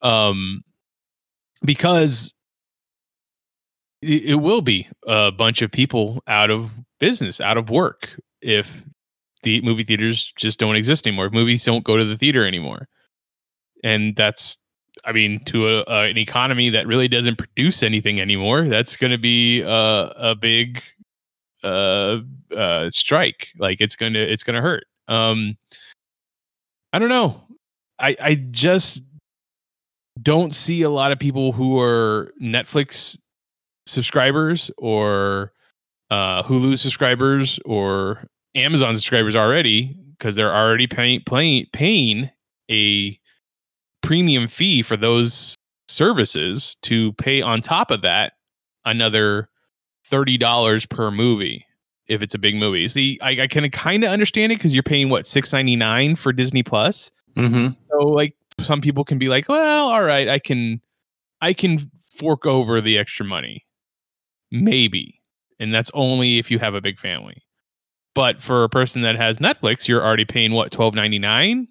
[0.02, 0.62] um
[1.64, 2.34] because
[4.00, 8.84] it, will be a bunch of people out of business out of work if
[9.42, 12.88] the movie theaters just don't exist anymore movies don't go to the theater anymore.
[13.84, 14.58] And that's
[15.04, 19.18] i mean to a, an economy that really doesn't produce anything anymore that's going to
[19.18, 20.82] be a, a big
[21.64, 22.18] uh,
[22.56, 23.48] uh strike.
[23.58, 24.84] Like it's going to it's going to hurt.
[25.08, 25.56] Um
[26.92, 27.42] i don't know.
[27.98, 29.02] I i just
[30.22, 33.18] don't see a lot of people who are Netflix
[33.86, 35.52] subscribers or
[36.10, 42.30] uh, Hulu subscribers or Amazon subscribers already because they're already paying paying paying
[42.70, 43.18] a
[44.02, 45.54] premium fee for those
[45.88, 48.34] services to pay on top of that
[48.84, 49.48] another
[50.06, 51.64] thirty dollars per movie
[52.06, 52.88] if it's a big movie.
[52.88, 56.16] See, I, I can kind of understand it because you're paying what six ninety nine
[56.16, 57.10] for Disney Plus.
[57.36, 57.74] Mm-hmm.
[57.90, 60.80] So like some people can be like, well, all right, I can
[61.40, 63.64] I can fork over the extra money.
[64.50, 65.20] Maybe.
[65.60, 67.42] And that's only if you have a big family.
[68.14, 71.68] But for a person that has Netflix, you're already paying what, twelve ninety nine,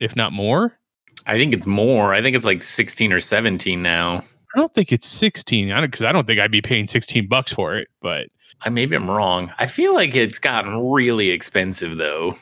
[0.00, 0.78] if not more?
[1.26, 2.14] I think it's more.
[2.14, 4.24] I think it's like 16 or 17 now.
[4.54, 5.70] I don't think it's 16.
[5.70, 8.26] I don't because I don't think I'd be paying 16 bucks for it, but
[8.62, 9.52] I maybe I'm wrong.
[9.58, 12.34] I feel like it's gotten really expensive though.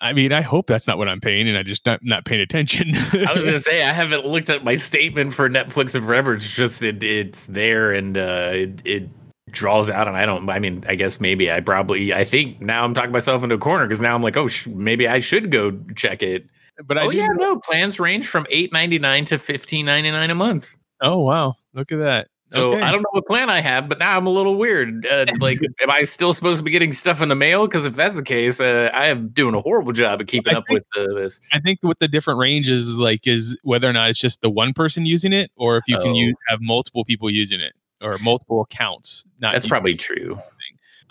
[0.00, 2.40] I mean, I hope that's not what I'm paying, and I just not not paying
[2.40, 2.94] attention.
[2.94, 6.34] I was gonna say I haven't looked at my statement for Netflix in forever.
[6.34, 9.08] It's just it, it's there and uh, it, it
[9.50, 10.48] draws out, and I don't.
[10.50, 12.12] I mean, I guess maybe I probably.
[12.12, 14.66] I think now I'm talking myself into a corner because now I'm like, oh, sh-
[14.66, 16.46] maybe I should go check it.
[16.86, 20.10] but I oh yeah, know- no plans range from eight ninety nine to fifteen ninety
[20.10, 20.74] nine a month.
[21.00, 22.28] Oh wow, look at that.
[22.50, 22.82] So Okay.
[22.82, 25.04] I don't know what plan I have, but now I'm a little weird.
[25.06, 27.66] Uh, like, am I still supposed to be getting stuff in the mail?
[27.66, 30.58] Because if that's the case, uh, I am doing a horrible job of keeping I
[30.58, 31.40] up think- with uh, this.
[31.52, 34.72] I think with the different ranges like is whether or not it's just the one
[34.72, 36.14] person using it, or if you can Oh.
[36.14, 39.24] use have multiple people using it or multiple accounts.
[39.40, 40.38] Not That's probably true.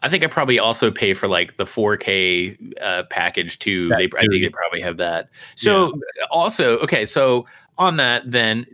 [0.01, 3.89] I think I probably also pay for like the 4K uh, package too.
[3.89, 5.29] That They, I think they probably have that.
[5.55, 7.45] So also, okay, so
[7.77, 8.67] on that then,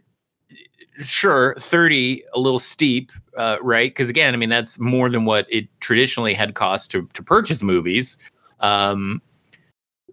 [1.02, 3.92] sure, 30 a little steep, uh, right?
[3.92, 7.62] Because again, I mean that's more than what it traditionally had cost to to purchase
[7.62, 8.18] movies.
[8.60, 9.22] Um,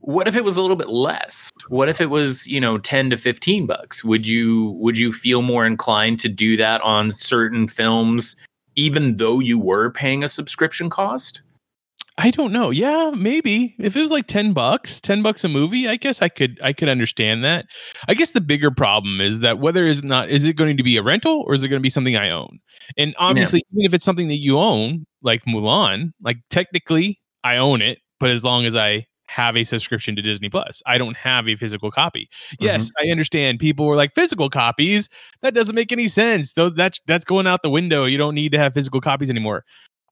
[0.01, 1.51] what if it was a little bit less?
[1.69, 4.03] What if it was, you know, 10 to 15 bucks?
[4.03, 8.37] Would you would you feel more inclined to do that on certain films
[8.79, 11.43] even though you were paying a subscription cost?
[12.21, 12.71] I don't know.
[12.71, 16.29] Yeah, maybe if it was like ten bucks, ten bucks a movie, I guess I
[16.29, 17.67] could I could understand that.
[18.09, 20.97] I guess the bigger problem is that whether is not is it going to be
[20.97, 22.59] a rental or is it going to be something I own?
[22.97, 27.81] And obviously, even if it's something that you own, like Mulan, like technically I own
[27.83, 30.83] it, but as long as I have a subscription to Disney Plus.
[30.87, 32.29] I don't have a physical copy.
[32.61, 33.07] Yes, mm-hmm.
[33.07, 35.09] I understand people were like physical copies.
[35.43, 36.55] That doesn't make any sense.
[36.55, 38.07] Though that's that's going out the window.
[38.07, 39.65] You don't need to have physical copies anymore.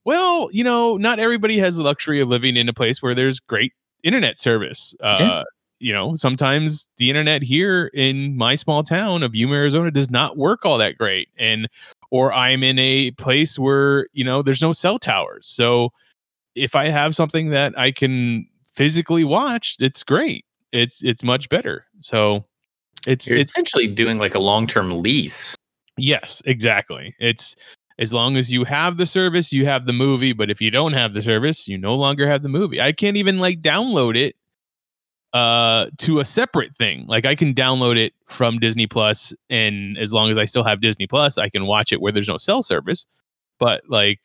[0.07, 3.41] Well, you know, not everybody has the luxury of living in a place where there's
[3.41, 3.73] great
[4.05, 4.95] internet service.
[5.03, 5.43] Uh, Yeah.
[5.79, 10.39] You know, sometimes the internet here in my small town of Yuma, Arizona, does not
[10.39, 11.69] work all that great, and
[12.11, 15.47] or I'm in a place where you know there's no cell towers.
[15.47, 15.93] So
[16.55, 20.47] if I have something that I can physically watch, it's great.
[20.73, 21.85] It's it's much better.
[22.01, 22.47] So
[23.07, 25.55] it's You're it's essentially doing like a long term lease.
[25.99, 27.15] Yes, exactly.
[27.19, 27.55] It's
[27.99, 30.33] as long as you have the service, you have the movie.
[30.33, 32.81] But if you don't have the service, you no longer have the movie.
[32.81, 34.37] I can't even like download it
[35.33, 37.05] uh to a separate thing.
[37.07, 40.81] Like I can download it from Disney Plus, and as long as I still have
[40.81, 43.07] Disney Plus, I can watch it where there's no cell service.
[43.59, 44.21] But like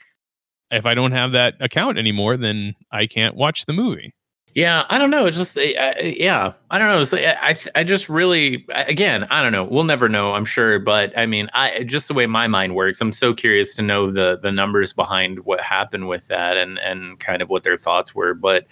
[0.72, 4.14] if I don't have that account anymore, then I can't watch the movie.
[4.54, 5.28] Yeah, I don't know.
[5.28, 7.18] It's just, uh, yeah, I don't know.
[7.18, 9.64] I, eh, I, I just really, again, I don't know.
[9.64, 10.78] We'll never know, I'm sure.
[10.78, 14.12] But I mean, I just the way my mind works, I'm so curious to know
[14.12, 18.14] the the numbers behind what happened with that and and kind of what their thoughts
[18.14, 18.34] were.
[18.34, 18.68] But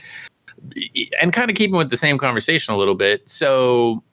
[1.20, 3.28] and kind of keeping with the same conversation a little bit.
[3.30, 4.04] So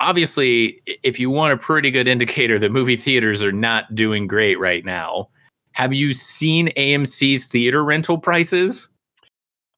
[0.00, 4.58] obviously, if you want a pretty good indicator that movie theaters are not doing great
[4.58, 5.28] right now,
[5.72, 8.88] have you seen AMC's theater rental prices?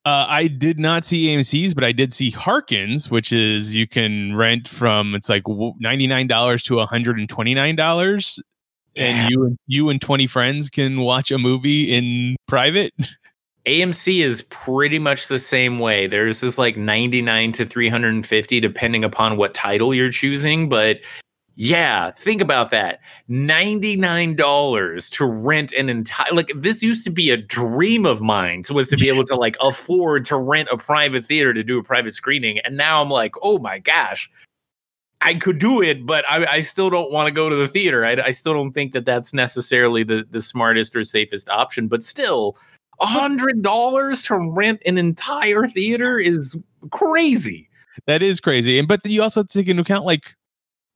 [0.06, 4.36] Uh, I did not see AMC's, but I did see Harkins, which is you can
[4.36, 5.44] rent from it's like
[5.78, 8.38] ninety nine dollars to one hundred and twenty nine dollars,
[8.96, 12.92] and you and you and twenty friends can watch a movie in private.
[13.66, 16.06] AMC is pretty much the same way.
[16.06, 21.00] There's this like 99 to 350 depending upon what title you're choosing, but
[21.56, 23.00] yeah, think about that.
[23.30, 28.88] $99 to rent an entire like this used to be a dream of mine was
[28.88, 32.14] to be able to like afford to rent a private theater to do a private
[32.14, 34.30] screening and now I'm like, "Oh my gosh.
[35.20, 38.04] I could do it, but I, I still don't want to go to the theater.
[38.04, 41.88] I, I still don't think that that's necessarily the, the smartest or safest option.
[41.88, 42.58] But still,
[43.00, 47.70] a hundred dollars to rent an entire theater is crazy.
[48.06, 50.34] that is crazy, and but you also have to take into account like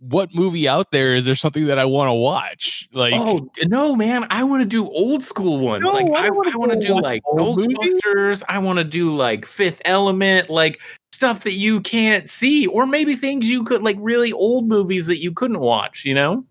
[0.00, 2.88] what movie out there is there something that I want to watch?
[2.92, 4.26] Like, oh no, man!
[4.30, 5.84] I want to do old school ones.
[5.84, 7.22] No, like I I, I want to do like.
[7.34, 8.42] Ghostbusters.
[8.48, 10.80] I want to do like Fifth Element, like
[11.12, 15.18] stuff that you can't see, or maybe things you could like really old movies that
[15.18, 16.04] you couldn't watch.
[16.04, 16.44] You know,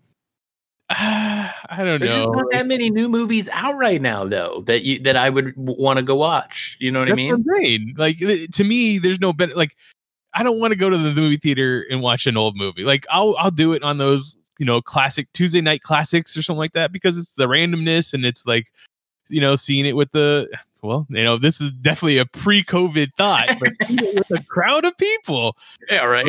[0.90, 4.84] I don't know there's just not that many new movies out right now, though that
[4.84, 6.76] you that I would want to go watch.
[6.80, 7.30] You know what I That's mean?
[7.30, 7.94] what I'm saying.
[7.96, 9.54] Like eh, to me, there's no better.
[9.54, 9.76] Like
[10.34, 12.84] I don't want to go to the movie theater and watch an old movie.
[12.84, 16.58] Like I'll I'll do it on those you know classic Tuesday night classics or something
[16.58, 18.66] like that because it's the randomness and it's like
[19.28, 20.48] you know seeing it with the
[20.82, 25.56] well you know this is definitely a pre-COVID thought, but with a crowd of people.
[25.90, 26.26] Yeah, right.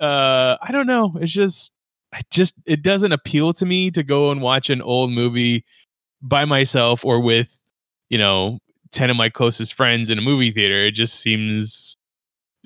[0.00, 1.14] Uh, I don't know.
[1.20, 1.72] It's just
[2.12, 5.64] I just it doesn't appeal to me to go and watch an old movie
[6.22, 7.60] by myself or with
[8.08, 8.58] you know
[8.92, 11.96] 10 of my closest friends in a movie theater it just seems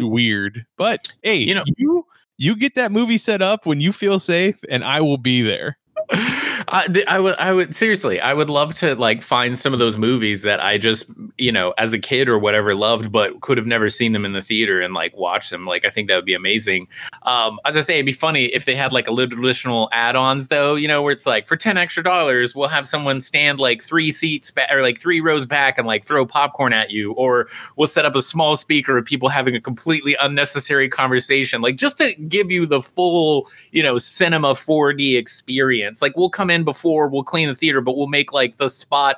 [0.02, 2.06] weird but hey You know you
[2.38, 5.78] you get that movie set up when you feel safe and i will be there
[6.68, 9.96] I, I would, I would seriously, I would love to like find some of those
[9.96, 11.06] movies that I just,
[11.38, 14.32] you know, as a kid or whatever loved, but could have never seen them in
[14.32, 15.66] the theater and like watch them.
[15.66, 16.88] Like, I think that would be amazing.
[17.22, 20.48] Um, as I say, it'd be funny if they had like a little additional add-ons
[20.48, 23.82] though, you know, where it's like for 10 extra dollars, we'll have someone stand like
[23.82, 27.48] three seats back or like three rows back and like throw popcorn at you, or
[27.76, 31.98] we'll set up a small speaker of people having a completely unnecessary conversation, like just
[31.98, 36.02] to give you the full, you know, cinema 4D experience.
[36.02, 39.16] Like we'll come in before, we'll clean the theater, but we'll make like the spot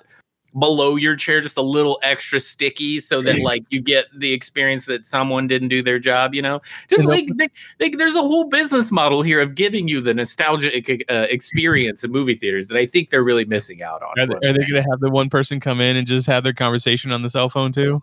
[0.59, 4.85] below your chair just a little extra sticky so that like you get the experience
[4.85, 6.61] that someone didn't do their job, you know?
[6.88, 11.07] Just like they, they, there's a whole business model here of giving you the nostalgic
[11.09, 14.11] uh, experience of movie theaters that I think they're really missing out on.
[14.20, 16.45] are, they, are they going to have the one person come in and just have
[16.45, 18.03] their conversation on the cell phone too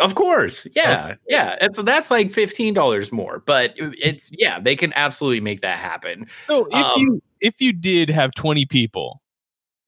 [0.00, 1.56] Of course, yeah, yeah.
[1.60, 5.78] And so that's like fifteen dollars more, but it's yeah, they can absolutely make that
[5.78, 6.26] happen.
[6.46, 9.22] so if Um, you if you did have 20 people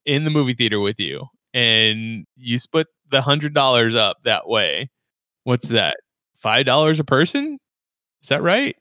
[0.04, 4.90] in the movie theater with you and you split the hundred dollars up that way
[5.44, 5.96] what's that
[6.38, 7.58] five dollars a person
[8.22, 8.76] is that right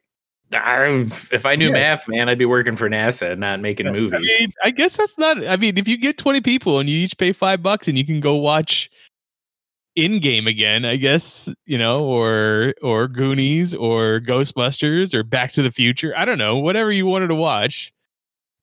[0.54, 1.74] I, if I knew Yeah.
[1.74, 4.20] math, man, I'd be working for NASA and not making movies.
[4.38, 5.48] I mean, I guess that's not.
[5.48, 8.06] I mean, if you get twenty people and you each pay five bucks and you
[8.06, 8.90] can go watch,
[9.98, 15.72] Endgame again, I guess, you know, or or Goonies or Ghostbusters or Back to the
[15.72, 16.14] Future.
[16.18, 17.94] I don't know, whatever you wanted to watch.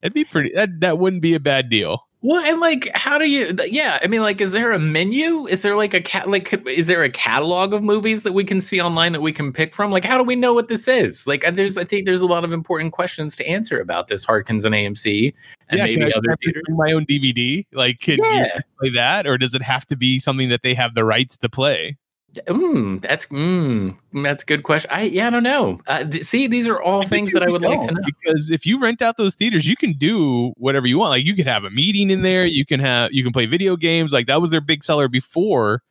[0.02, 2.04] It'd be pretty that that wouldn't be a bad deal.
[2.20, 3.54] Well, and like, how do you?
[3.66, 5.46] Yeah, I mean, like, is there a menu?
[5.46, 6.28] Is there like a cat?
[6.28, 9.52] Like, is there a catalog of movies that we can see online that we can
[9.52, 9.92] pick from?
[9.92, 11.28] Like, how do we know what this is?
[11.28, 14.64] Like, there's, I think, there's a lot of important questions to answer about this Harkins
[14.64, 15.32] and AMC
[15.68, 16.64] and yeah, maybe I, other theaters.
[16.70, 17.64] my own DVD.
[17.72, 18.46] Like, can Yeah.
[18.56, 21.36] you play that, or does it have to be something that they have the rights
[21.36, 21.96] to play?
[22.34, 24.90] Mm, that's mm, that's a good question.
[24.92, 25.78] I yeah, I don't know.
[25.86, 28.00] Uh, th- see, these are all I things that I would like to know.
[28.04, 31.10] because if you rent out those theaters, you can do whatever you want.
[31.10, 32.44] Like you could have a meeting in there.
[32.44, 34.12] You can have you can play video games.
[34.12, 35.82] Like that was their big seller before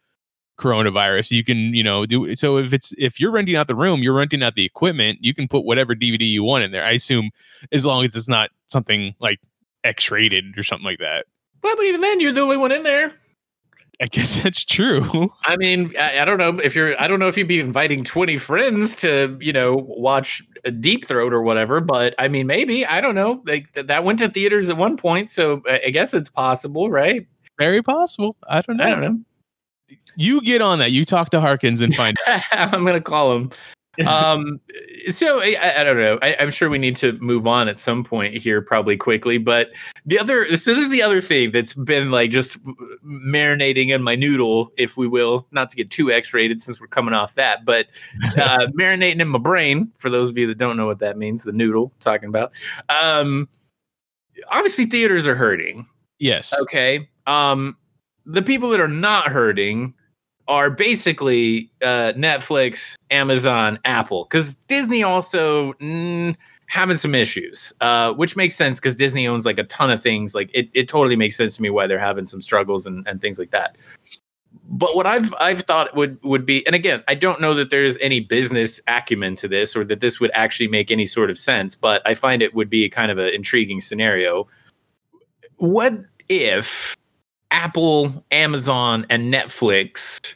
[0.60, 1.32] coronavirus.
[1.32, 4.14] You can you know do so if it's if you're renting out the room, you're
[4.14, 5.20] renting out the equipment.
[5.22, 6.86] You can put whatever DVD you want in there.
[6.86, 7.32] I assume
[7.72, 9.40] as long as it's not something like
[9.84, 11.26] X rated or something like that.
[11.64, 13.14] Well, but even then, you're the only one in there.
[14.00, 15.32] I guess that's true.
[15.44, 17.00] I mean, I, I don't know if you're.
[17.02, 21.06] I don't know if you'd be inviting twenty friends to, you know, watch a Deep
[21.06, 21.82] Throat or whatever.
[21.82, 23.42] But I mean, maybe I don't know.
[23.46, 26.90] Like th- that went to theaters at one point, so I I guess it's possible,
[26.90, 27.26] right?
[27.58, 28.36] Very possible.
[28.48, 28.84] I don't know.
[28.84, 29.20] I don't know.
[30.16, 30.92] You get on that.
[30.92, 32.18] You talk to Harkins and find
[32.52, 33.52] I'm gonna call him.
[34.06, 34.60] Um,
[35.10, 36.20] so I, I- don't know.
[36.22, 39.38] I, I'm sure we need to move on at some point here, probably quickly.
[39.38, 39.70] But
[40.06, 42.60] the other, so this is the other thing that's been like just
[43.04, 47.14] marinating in my noodle, if we will, not to get too X-rated since we're coming
[47.14, 47.88] off that, but
[48.38, 49.92] uh, marinating in my brain.
[49.96, 52.52] For those of you that don't know what that means, the noodle talking about.
[52.90, 53.50] Um,
[54.52, 55.88] obviously, theaters are hurting.
[56.20, 56.54] yes.
[56.62, 57.10] Okay.
[57.26, 57.78] Um,
[58.26, 59.94] the people that are not hurting
[60.48, 66.36] are basically uh, Netflix, Amazon, Apple, because Disney also mm,
[66.68, 70.36] having some issues, uh, which makes sense because Disney owns like a ton of things.
[70.36, 73.20] Like it, it totally makes sense to me why they're having some struggles and, and
[73.20, 73.78] things like that.
[74.70, 77.98] But what I've I've thought would would be, and again, I don't know that there's
[78.00, 81.74] any business acumen to this or that this would actually make any sort of sense,
[81.76, 84.48] but I find it would be kind of an intriguing scenario.
[85.56, 85.94] What
[86.28, 86.98] if
[87.52, 90.36] Apple, Amazon, and Netflix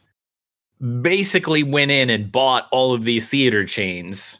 [1.01, 4.39] basically went in and bought all of these theater chains.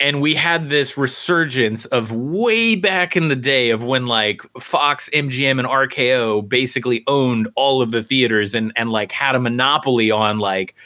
[0.00, 5.10] And we had this resurgence of way back in the day of when like Fox,
[5.12, 10.12] MGM, and RKO basically owned all of the theaters and, and like had a monopoly
[10.12, 10.76] on like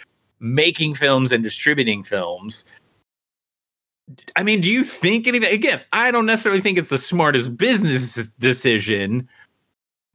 [0.41, 2.65] making films and distributing films.
[4.35, 5.53] I mean, do you think anything?
[5.53, 9.29] Again, I don't necessarily think it's the smartest business decision,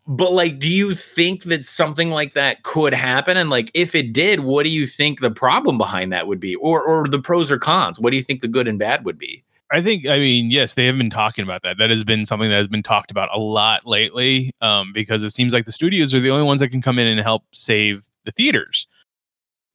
[0.08, 3.38] but like, do you think that something like that could happen?
[3.38, 6.56] And like, if it did, what do you think the problem behind that would be,
[6.56, 8.00] or or the pros or cons?
[8.00, 9.44] What do you think the good and bad would be?
[9.70, 11.78] I think, I mean, yes, they have been talking about that.
[11.78, 15.32] That has been something that has been talked about a lot lately um, because it
[15.32, 18.08] seems like the studios are the only ones that can come in and help save
[18.24, 18.88] the theaters.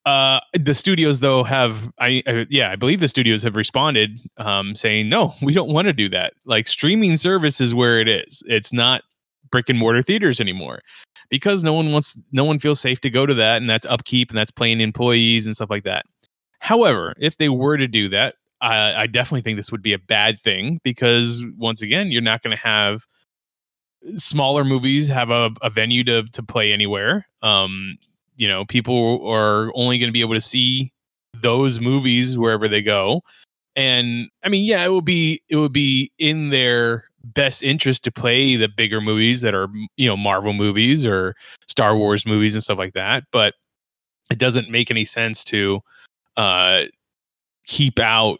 [0.06, 4.74] Uh, the studios, though, have, I, I yeah, I believe the studios have responded um,
[4.74, 6.32] saying, no, we don't want to do that.
[6.46, 8.42] Like, streaming service is where it is.
[8.46, 9.02] It's not
[9.52, 10.80] brick and mortar theaters anymore
[11.30, 13.58] because no one wants, no one feels safe to go to that.
[13.58, 16.04] And that's upkeep and that's paying employees and stuff like that.
[16.58, 19.98] However, if they were to do that, I, I definitely think this would be a
[19.98, 23.06] bad thing because once again, you're not going to have
[24.16, 27.26] smaller movies have a, a venue to to play anywhere.
[27.42, 27.98] Um,
[28.36, 30.92] you know, people are only going to be able to see
[31.34, 33.22] those movies wherever they go.
[33.74, 38.10] And I mean, yeah, it would be it would be in their best interest to
[38.12, 41.34] play the bigger movies that are you know Marvel movies or
[41.68, 43.24] Star Wars movies and stuff like that.
[43.32, 43.54] But
[44.30, 45.80] it doesn't make any sense to
[46.36, 46.82] uh,
[47.66, 48.38] keep out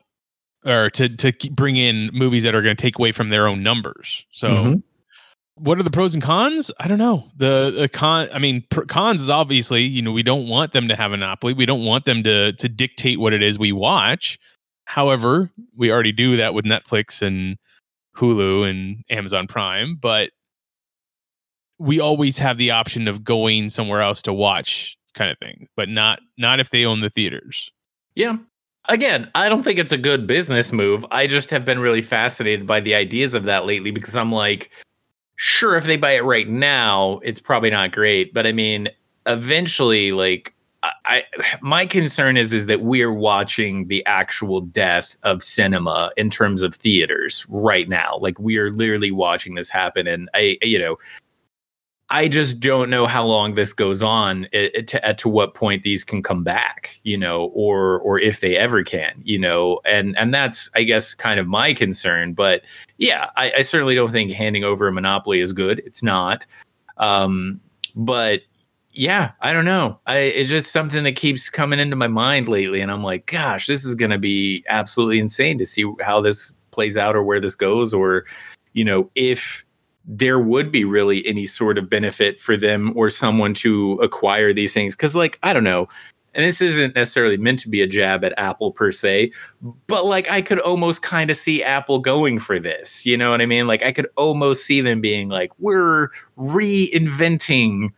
[0.65, 3.63] or to to bring in movies that are going to take away from their own
[3.63, 4.25] numbers.
[4.31, 4.83] So, Mhm.
[5.57, 6.71] what are the pros and cons?
[6.81, 7.29] I don't know.
[7.37, 10.89] The, the con, I mean, pr- cons is obviously you know we don't want them
[10.89, 11.53] to have a monopoly.
[11.53, 14.39] We don't want them to to dictate what it is we watch.
[14.87, 17.57] However, we already do that with Netflix and
[18.17, 20.31] Hulu and Amazon Prime, but
[21.79, 25.89] we always have the option of going somewhere else to watch kind of thing, but
[25.89, 27.71] not not if they own the theaters.
[28.15, 28.37] Yeah.
[28.89, 31.07] Again, I don't think it's a good business move.
[31.11, 34.71] I just have been really fascinated by the ideas of that lately because I'm like,
[35.37, 38.35] sure, if they buy it right now, it's probably not great.
[38.35, 38.89] But I mean,
[39.27, 40.53] eventually, like,
[40.83, 41.25] I,
[41.61, 46.75] my concern is is that we're watching the actual death of cinema in terms of
[46.75, 48.19] theaters right now.
[48.21, 50.99] Like we are literally watching this happen, and I, you know,
[52.11, 54.49] I just don't know how long this goes on.
[54.53, 58.41] It, to, at to what point these can come back, you know, or or if
[58.41, 62.33] they ever can, you know, and and that's I guess kind of my concern.
[62.35, 62.63] But
[62.99, 65.79] yeah, I, I certainly don't think handing over a monopoly is good.
[65.87, 66.45] It's not.
[66.99, 67.61] Um,
[67.95, 68.43] but
[68.93, 69.99] yeah, I don't know.
[70.07, 73.67] I it's just something that keeps coming into my mind lately, and I'm like, gosh,
[73.67, 77.55] this is gonna be absolutely insane to see how this plays out or where this
[77.55, 78.25] goes, or
[78.73, 79.65] you know, if
[80.05, 84.75] there would be really any sort of benefit for them or someone to acquire these
[84.75, 84.97] things.
[84.97, 85.87] Cause like, I don't know.
[86.35, 89.33] And this isn't necessarily meant to be a jab at Apple per se,
[89.87, 93.05] but like I could almost kind of see Apple going for this.
[93.05, 93.67] You know what I mean?
[93.67, 97.91] Like I could almost see them being like, we're reinventing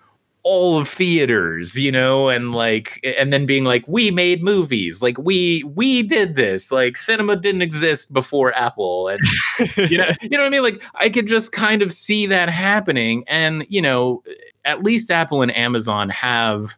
[0.45, 5.17] all of theaters, you know, and like and then being like we made movies, like
[5.19, 6.71] we we did this.
[6.71, 9.21] Like cinema didn't exist before Apple and
[9.77, 10.63] you know, you know what I mean?
[10.63, 14.23] Like I could just kind of see that happening and, you know,
[14.67, 16.77] at least Apple and Amazon have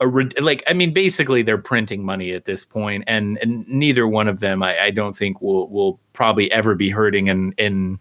[0.00, 0.06] a
[0.40, 4.40] like I mean basically they're printing money at this point and and neither one of
[4.40, 7.98] them I, I don't think will will probably ever be hurting in in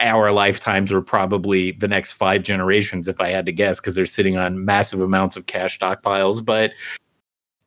[0.00, 4.06] our lifetimes or probably the next five generations, if I had to guess, because they're
[4.06, 6.44] sitting on massive amounts of cash stockpiles.
[6.44, 6.72] But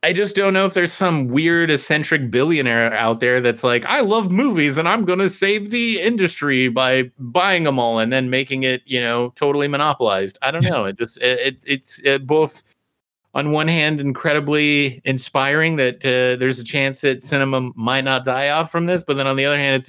[0.02, 4.00] I just don't know if there's some weird eccentric billionaire out there that's like, I
[4.00, 8.28] love movies and I'm going to save the industry by buying them all and then
[8.28, 10.38] making it, you know, totally monopolized.
[10.42, 10.86] I don't know.
[10.86, 12.64] It just, it, it it's it both
[13.34, 18.48] on one hand incredibly inspiring that uh, there's a chance that cinema might not die
[18.48, 19.88] off from this, but then on the other hand, it's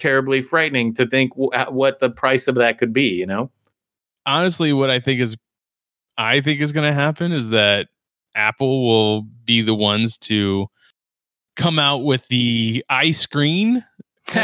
[0.00, 3.50] terribly frightening to think w- what the price of that could be, you know?
[4.26, 5.36] Honestly, what I think is
[6.18, 7.88] I think is going to happen is that
[8.34, 10.66] Apple will be the ones to
[11.56, 13.84] come out with the iScreen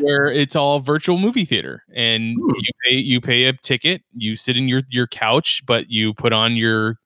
[0.00, 2.54] where it's all virtual movie theater and Ooh.
[2.56, 6.32] you pay you pay a ticket, you sit in your your couch, but you put
[6.32, 6.96] on your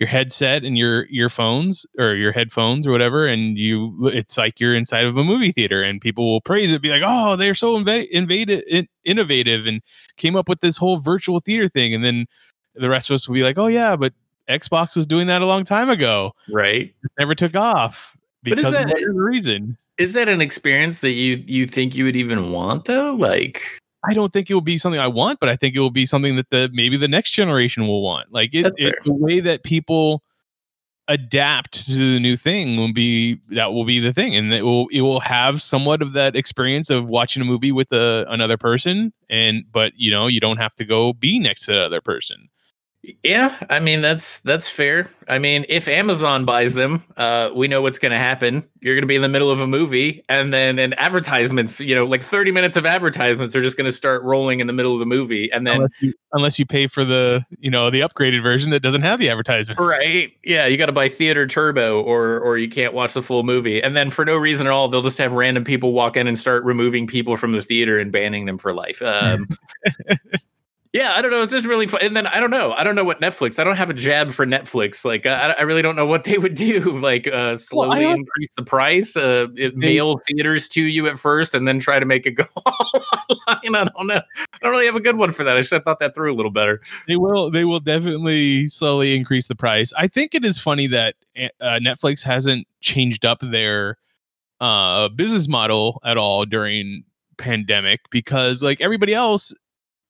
[0.00, 4.74] your headset and your earphones or your headphones or whatever and you it's like you're
[4.74, 7.76] inside of a movie theater and people will praise it be like oh they're so
[7.78, 9.82] inv- invaded in- innovative and
[10.16, 11.92] came up with this whole virtual theater thing.
[11.92, 12.24] And then
[12.74, 14.14] the rest of us will be like oh yeah but
[14.48, 16.32] xbox was doing that a long time ago.
[16.50, 16.94] Right.
[17.04, 19.76] It never took off because but is that, of reason.
[19.98, 23.14] is that an experience that you you think you would even want though?
[23.14, 25.90] Like I don't think it will be something I want, but I think it will
[25.90, 28.32] be something that the maybe the next generation will want.
[28.32, 30.22] Like it, it the way that people
[31.10, 34.86] adapt to the new thing will be that will be the thing and it will
[34.92, 39.12] it will have somewhat of that experience of watching a movie with a, another person
[39.28, 42.48] and but you know you don't have to go be next to the other person
[43.22, 45.08] yeah, I mean that's that's fair.
[45.26, 48.68] I mean, if Amazon buys them, uh, we know what's going to happen.
[48.80, 51.94] You're going to be in the middle of a movie, and then and advertisements, you
[51.94, 54.92] know, like 30 minutes of advertisements are just going to start rolling in the middle
[54.92, 58.00] of the movie, and then unless you, unless you, pay for the you know the
[58.00, 60.32] upgraded version that doesn't have the advertisements, right?
[60.44, 63.82] Yeah, you got to buy Theater Turbo, or or you can't watch the full movie,
[63.82, 66.36] and then for no reason at all, they'll just have random people walk in and
[66.36, 69.00] start removing people from the theater and banning them for life.
[69.00, 69.48] Um,
[70.92, 71.40] yeah, I don't know.
[71.40, 72.00] It's just really fun.
[72.02, 72.72] And then I don't know.
[72.72, 73.60] I don't know what Netflix.
[73.60, 75.04] I don't have a jab for Netflix.
[75.04, 76.98] Like I, I really don't know what they would do.
[76.98, 81.54] Like uh, slowly well, increase the price, uh, it, mail theaters to you at first,
[81.54, 83.76] and then try to make it go online.
[83.76, 84.20] I don't know.
[84.36, 85.56] I don't really have a good one for that.
[85.56, 86.80] I should have thought that through a little better.
[87.06, 87.52] They will.
[87.52, 89.92] They will definitely slowly increase the price.
[89.96, 93.96] I think it is funny that eh, uh, Netflix hasn't changed up their
[94.60, 97.04] uh, business model at all during
[97.38, 99.54] pandemic because like everybody else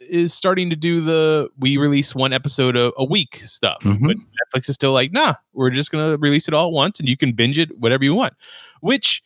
[0.00, 3.82] is starting to do the we release one episode a, a week stuff.
[3.82, 4.06] Mm-hmm.
[4.06, 7.08] But Netflix is still like, nah, we're just gonna release it all at once and
[7.08, 8.34] you can binge it whatever you want.
[8.80, 9.22] Which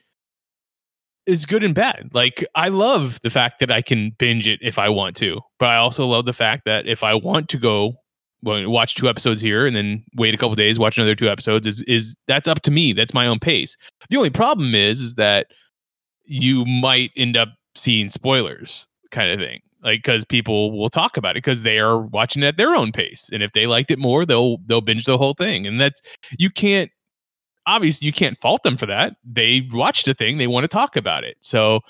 [1.27, 2.11] is good and bad.
[2.13, 5.69] Like I love the fact that I can binge it if I want to, but
[5.69, 7.95] I also love the fact that if I want to go
[8.43, 11.67] well, watch two episodes here and then wait a couple days, watch another two episodes
[11.67, 12.93] is is that's up to me.
[12.93, 13.77] That's my own pace.
[14.11, 15.47] The only problem is is that
[16.27, 21.37] you might end up seeing spoilers kind of thing like because people will talk about
[21.37, 23.99] it because they are watching it at their own pace and if they liked it
[23.99, 26.01] more they'll they'll binge the whole thing and that's
[26.39, 26.91] you can't
[27.67, 29.17] obviously you can't fault them for that.
[29.25, 31.81] They watched the thing they want to talk about it so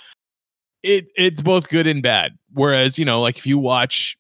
[0.83, 2.33] it it's both good and bad.
[2.53, 4.19] Whereas you know like if you watch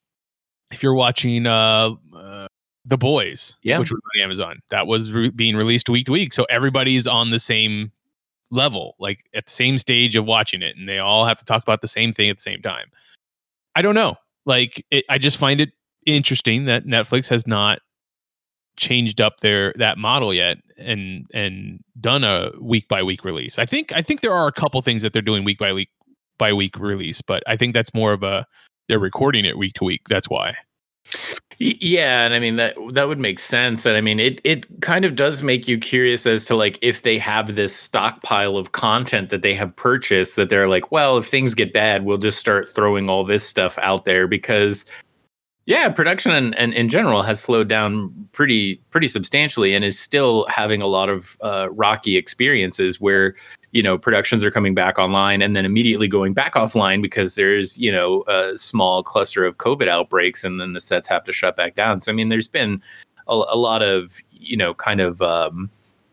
[0.70, 2.47] if you're watching uh, uh
[2.87, 3.79] the boys yeah.
[3.79, 7.31] which was on amazon that was re- being released week to week so everybody's on
[7.31, 7.91] the same
[8.51, 11.62] level like at the same stage of watching it and they all have to talk
[11.62, 12.87] about the same thing at the same time
[13.75, 14.16] I don't know.
[14.47, 15.70] Like, it, I just find it
[16.07, 17.79] interesting that Netflix has not
[18.77, 23.59] changed up their that model yet and and done a week by week release.
[23.59, 25.91] I think I think there are a couple things that they're doing week by week
[26.39, 28.47] by week release, but I think that's more of a
[28.89, 30.03] they're recording it week to week.
[30.09, 30.55] That's why.
[31.59, 33.87] Yeah, and I mean that that would make sense.
[33.87, 37.03] And I mean it it kind of does make you curious as to like if
[37.03, 41.27] they have this stockpile of content that they have purchased that they're like, well, if
[41.27, 44.85] things get bad, we'll just start throwing all this stuff out there because
[45.67, 50.47] Yeah, production and, and in general has slowed down pretty pretty substantially and is still
[50.49, 53.35] having a lot of uh, rocky experiences where
[53.75, 57.77] you know productions are coming back online and then immediately going back offline because there's
[57.77, 61.57] you know a small cluster of COVID outbreaks and then the sets have to shut
[61.57, 62.01] back down.
[62.01, 62.81] So I mean, there's been
[63.27, 65.68] a, a lot of you know kind of um,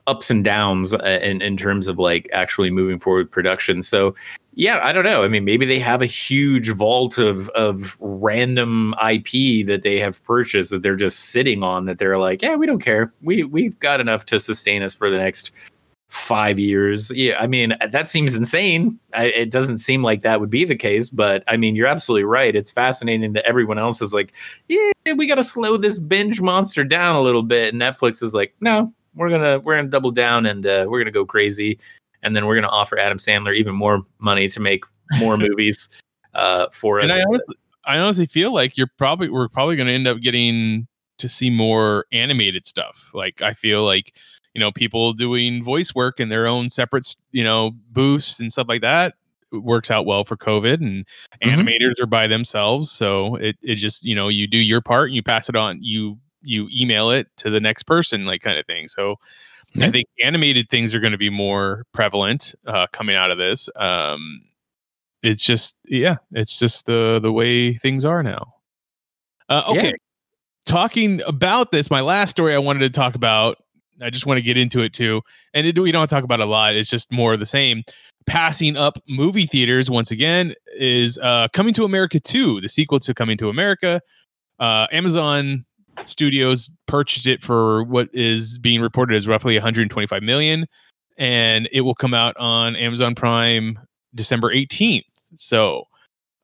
[0.08, 3.84] ups and downs uh, in in terms of like actually moving forward production.
[3.84, 4.16] So
[4.56, 5.24] yeah, I don't know.
[5.24, 10.22] I mean, maybe they have a huge vault of of random IP that they have
[10.24, 13.14] purchased that they're just sitting on that they're like, yeah, we don't care.
[13.22, 15.52] We we've got enough to sustain us for the next
[16.12, 17.12] five years.
[17.16, 19.00] Yeah, I mean that seems insane.
[19.14, 22.26] I, it doesn't seem like that would be the case, but I mean you're absolutely
[22.26, 22.56] right.
[22.56, 24.34] It's fascinating that everyone else is like,
[24.68, 27.74] yeah, we got to slow this binge monster down a little bit.
[27.74, 31.12] And Netflix is like, no, we're gonna we're gonna double down and uh, we're gonna
[31.12, 31.80] go crazy
[32.24, 34.86] and then we're going to offer Adam Sandler even more money to make
[35.18, 35.90] more movies
[36.34, 37.04] uh, for us.
[37.04, 37.56] And I honestly,
[37.86, 40.88] I honestly feel like you're probably we're probably going to end up getting
[41.18, 43.12] to see more animated stuff.
[43.14, 44.16] Like I feel like
[44.54, 48.68] you know people doing voice work in their own separate you know booths and stuff
[48.68, 49.16] like that
[49.52, 51.06] works out well for COVID and
[51.44, 51.50] mm-hmm.
[51.50, 52.92] animators are by themselves.
[52.92, 55.80] So it, it just, you know, you do your part and you pass it on.
[55.82, 58.88] You you email it to the next person, like kind of thing.
[58.88, 59.18] So
[59.80, 63.70] I think animated things are going to be more prevalent uh, coming out of this.
[63.76, 64.42] Um,
[65.22, 68.56] it's just, yeah, it's just the the way things are now.
[69.50, 69.94] Uh, okay, yeah.
[70.66, 73.58] talking about this, my last story I wanted to talk about.
[74.02, 75.22] I just want to get into it too,
[75.54, 76.76] and it, we don't talk about a lot.
[76.76, 77.84] It's just more of the same.
[78.28, 83.14] Passing up movie theaters once again is uh, Coming to America 2, the sequel to
[83.14, 84.02] Coming to America.
[84.60, 85.66] Uh, Amazon
[86.06, 90.68] Studios purchased it for what is being reported as roughly 125 million,
[91.18, 93.80] and it will come out on Amazon Prime
[94.14, 95.04] December 18th.
[95.36, 95.86] So,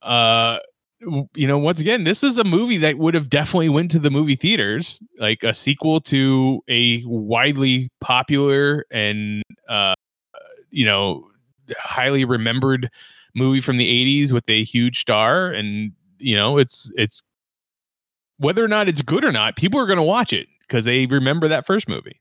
[0.01, 0.59] uh,
[0.99, 4.09] you know, once again, this is a movie that would have definitely went to the
[4.09, 9.93] movie theaters, like a sequel to a widely popular and uh,
[10.71, 11.27] you know,
[11.77, 12.89] highly remembered
[13.35, 17.21] movie from the 80s with a huge star and you know, it's it's
[18.37, 21.05] whether or not it's good or not, people are going to watch it because they
[21.05, 22.19] remember that first movie.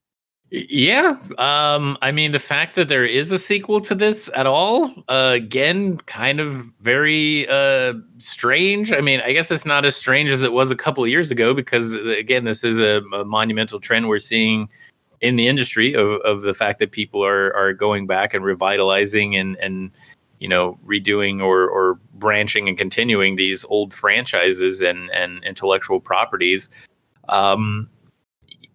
[0.50, 1.16] Yeah.
[1.38, 5.32] Um, I mean, the fact that there is a sequel to this at all, uh,
[5.34, 8.92] again, kind of very uh, strange.
[8.92, 11.32] I mean, I guess it's not as strange as it was a couple of years
[11.32, 14.68] ago because, uh, again, this is a, a monumental trend we're seeing
[15.20, 19.36] in the industry of, of the fact that people are, are going back and revitalizing
[19.36, 19.90] and, and
[20.38, 26.68] you know redoing or or branching and continuing these old franchises and and intellectual properties
[27.30, 27.88] um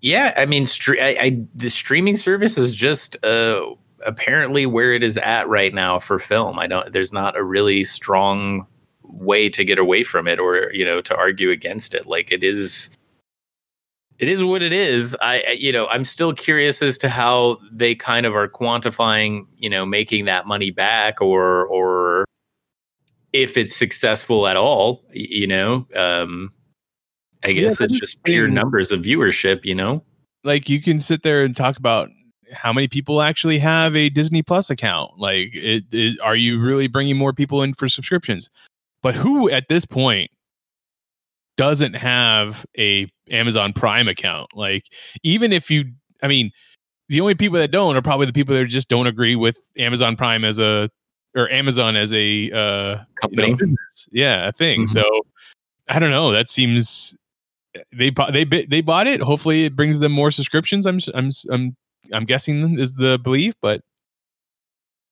[0.01, 3.61] yeah i mean I, I, the streaming service is just uh
[4.05, 7.83] apparently where it is at right now for film i don't there's not a really
[7.83, 8.65] strong
[9.03, 12.43] way to get away from it or you know to argue against it like it
[12.43, 12.97] is
[14.21, 15.17] it is what it is.
[15.19, 19.67] I, you know, I'm still curious as to how they kind of are quantifying, you
[19.67, 22.25] know, making that money back or, or
[23.33, 26.53] if it's successful at all, you know, um,
[27.43, 30.03] I guess yeah, it's just pure numbers of viewership, you know,
[30.43, 32.09] like you can sit there and talk about
[32.53, 35.11] how many people actually have a Disney Plus account.
[35.17, 38.49] Like, it, it, are you really bringing more people in for subscriptions?
[39.01, 40.29] But who at this point
[41.57, 44.49] doesn't have a Amazon Prime account.
[44.55, 44.85] Like
[45.23, 45.85] even if you
[46.23, 46.51] I mean,
[47.09, 50.15] the only people that don't are probably the people that just don't agree with Amazon
[50.15, 50.89] Prime as a
[51.35, 53.55] or Amazon as a uh company.
[53.59, 53.75] You know,
[54.11, 54.81] yeah, a thing.
[54.81, 54.91] Mm-hmm.
[54.91, 55.03] So
[55.87, 56.31] I don't know.
[56.31, 57.15] That seems
[57.93, 59.21] they they they bought it.
[59.21, 60.85] Hopefully, it brings them more subscriptions.
[60.85, 61.75] I'm I'm I'm
[62.13, 63.81] I'm guessing is the belief, but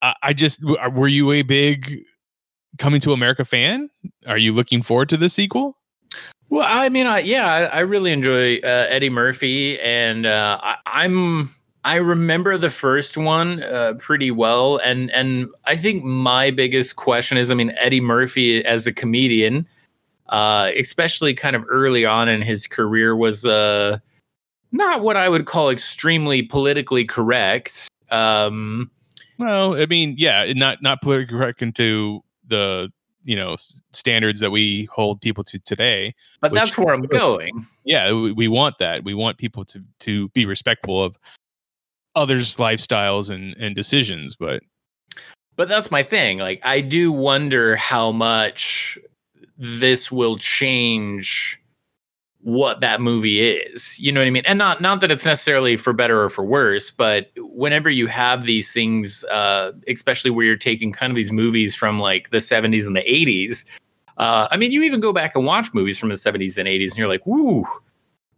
[0.02, 0.60] I, I just
[0.92, 2.02] were you a big
[2.78, 3.90] coming to America fan?
[4.26, 5.76] Are you looking forward to the sequel?
[6.48, 11.04] Well, I mean, I, yeah, I, I really enjoy uh, Eddie Murphy, and uh, I,
[11.04, 11.54] am
[11.84, 17.38] I remember the first one uh, pretty well, and and I think my biggest question
[17.38, 19.66] is, I mean, Eddie Murphy as a comedian,
[20.30, 23.98] uh, especially kind of early on in his career, was uh,
[24.72, 27.88] not what I would call extremely politically correct.
[28.10, 28.90] Um,
[29.38, 32.90] well, I mean, yeah, not not politically correct into the
[33.24, 33.56] you know
[33.92, 37.66] standards that we hold people to today but which, that's where i'm going.
[37.84, 39.04] Yeah we, we, want that.
[39.04, 41.18] We want people to to be respectful of
[42.14, 44.62] others lifestyles and and decisions but
[45.56, 46.38] but that's my thing.
[46.38, 48.98] Like i do wonder how much
[49.60, 51.60] this will change
[52.42, 54.00] what that movie is.
[54.00, 54.46] You know what I mean?
[54.46, 58.46] And not not that it's necessarily for better or for worse, but whenever you have
[58.46, 62.86] these things, uh, especially where you're taking kind of these movies from like the 70s
[62.86, 63.66] and the 80s,
[64.16, 66.90] Uh, I mean, you even go back and watch movies from the 70s and 80s,
[66.90, 67.64] and you're like, woo,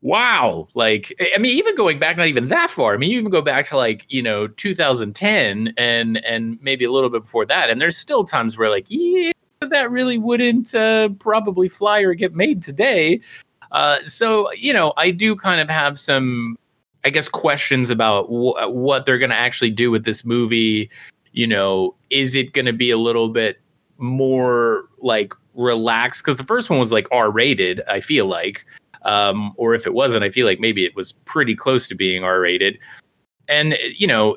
[0.01, 0.69] wow.
[0.75, 2.95] Like, I mean, even going back not even that far.
[2.95, 6.91] I mean, you even go back to like, you know, 2010 and and maybe a
[6.93, 7.71] little bit before that.
[7.71, 9.33] And there's still times where like, yeah,
[9.71, 13.21] that really wouldn't uh, probably fly or get made today.
[13.71, 16.59] Uh, so, you know, I do kind of have some,
[17.05, 20.91] I guess, questions about wh- what they're going to actually do with this movie.
[21.33, 23.61] You know, is it going to be a little bit
[23.97, 26.23] more like relaxed?
[26.23, 28.67] Because the first one was like R rated, I feel like.
[29.05, 32.23] Um, or if it wasn't, I feel like maybe it was pretty close to being
[32.23, 32.79] R rated.
[33.49, 34.37] And, you know,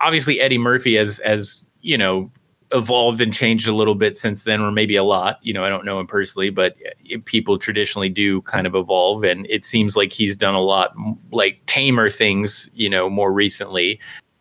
[0.00, 2.30] obviously Eddie Murphy as, as, you know,
[2.74, 5.38] evolved and changed a little bit since then, or maybe a lot.
[5.42, 6.76] You know, I don't know him personally, but
[7.24, 10.92] people traditionally do kind of evolve, and it seems like he's done a lot
[11.32, 12.68] like tamer things.
[12.74, 14.00] You know, more recently.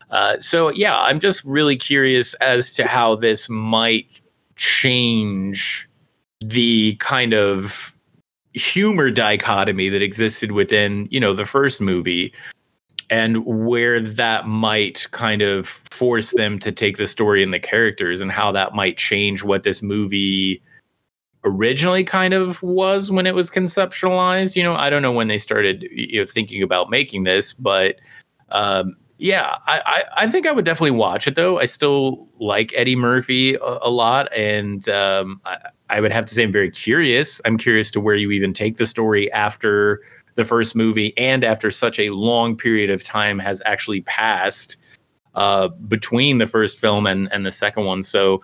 [0.10, 4.22] Uh, so yeah, I'm just really curious as to how this might
[4.56, 5.90] change
[6.42, 7.96] the kind of
[8.54, 12.32] humor dichotomy that existed within you know the first movie
[13.10, 18.22] and where that might kind of force them to take the story and the characters
[18.22, 20.62] and how that might change what this movie
[21.46, 24.56] originally kind of was when it was conceptualized.
[24.56, 27.98] You know i don't know when they started you know thinking about making this but
[28.50, 31.60] um yeah i i, I think i would definitely watch it though.
[31.60, 35.58] I still like eddie murphy a, a lot and um I,
[35.90, 37.42] I would have to say i'm very curious.
[37.46, 40.02] I'm curious to where you even take the story after
[40.36, 44.78] the first movie and after such a long period of time has actually passed
[45.36, 48.04] uh, between the first film and, and the second one.
[48.04, 48.42] So,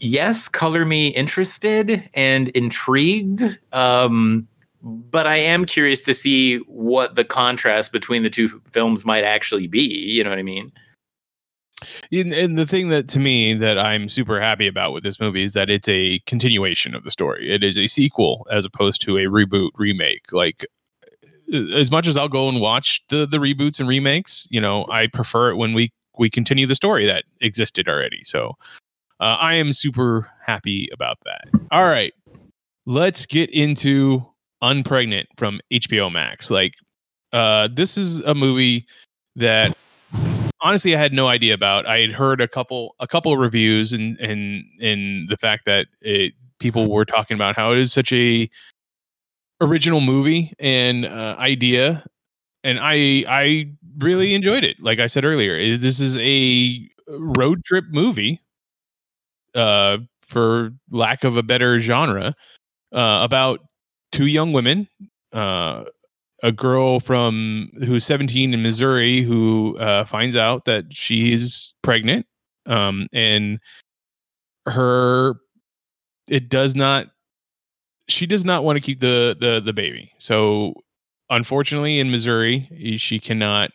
[0.00, 3.58] yes, color me interested and intrigued.
[3.72, 4.48] Um,
[4.82, 9.68] but I am curious to see what the contrast between the two films might actually
[9.68, 9.80] be.
[9.80, 10.72] You know what I mean?
[12.12, 15.52] And the thing that to me that I'm super happy about with this movie is
[15.52, 17.50] that it's a continuation of the story.
[17.50, 20.32] It is a sequel as opposed to a reboot remake.
[20.32, 20.66] Like
[21.74, 25.06] as much as I'll go and watch the the reboots and remakes, you know, I
[25.06, 28.22] prefer it when we we continue the story that existed already.
[28.24, 28.56] So
[29.20, 31.48] uh, I am super happy about that.
[31.70, 32.12] All right,
[32.86, 34.26] let's get into
[34.62, 36.50] Unpregnant from HBO Max.
[36.50, 36.74] Like,
[37.32, 38.86] uh, this is a movie
[39.36, 39.76] that
[40.62, 41.86] honestly I had no idea about.
[41.86, 45.86] I had heard a couple a couple of reviews and and and the fact that
[46.00, 48.48] it, people were talking about how it is such a
[49.60, 52.04] original movie and uh, idea,
[52.64, 54.76] and I I really enjoyed it.
[54.80, 58.40] Like I said earlier, this is a road trip movie,
[59.54, 62.34] uh, for lack of a better genre,
[62.94, 63.60] uh, about
[64.12, 64.88] two young women,
[65.32, 65.84] uh,
[66.42, 72.26] a girl from who's 17 in Missouri who uh, finds out that she's pregnant,
[72.66, 73.60] um, and
[74.66, 75.36] her
[76.28, 77.08] it does not
[78.08, 80.12] she does not want to keep the the the baby.
[80.18, 80.74] So
[81.30, 83.70] unfortunately in Missouri, she cannot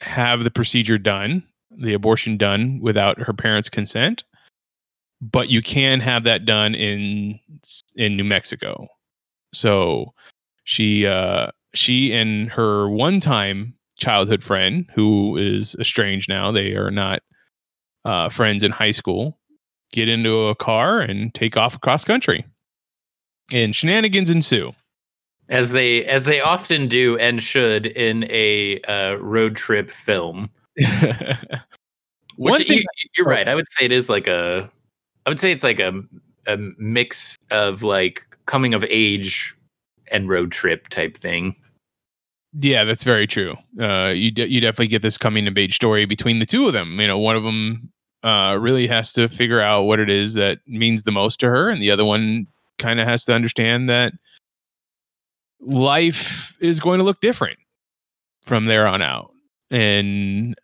[0.00, 4.24] have the procedure done, the abortion done without her parents' consent.
[5.20, 7.38] But you can have that done in
[7.96, 8.88] in New Mexico.
[9.52, 10.14] So
[10.64, 17.22] she uh she and her one-time childhood friend who is estranged now, they are not
[18.04, 19.38] uh friends in high school,
[19.92, 22.44] get into a car and take off across country
[23.52, 24.72] and shenanigans ensue
[25.48, 30.50] as they as they often do and should in a uh, road trip film.
[32.36, 32.84] Which you,
[33.16, 33.48] you're right.
[33.48, 34.70] I would say it is like a.
[35.26, 36.02] I would say it's like a
[36.46, 39.56] a mix of like coming of age
[40.10, 41.54] and road trip type thing.
[42.54, 43.56] Yeah, that's very true.
[43.80, 46.72] Uh, you de- you definitely get this coming of age story between the two of
[46.72, 46.98] them.
[46.98, 47.92] You know, one of them
[48.22, 51.68] uh, really has to figure out what it is that means the most to her,
[51.68, 52.46] and the other one
[52.78, 54.12] kind of has to understand that
[55.60, 57.58] life is going to look different
[58.44, 59.30] from there on out.
[59.70, 60.54] And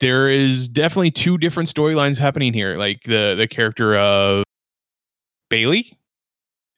[0.00, 2.76] there is definitely two different storylines happening here.
[2.76, 4.44] Like the the character of
[5.50, 5.98] Bailey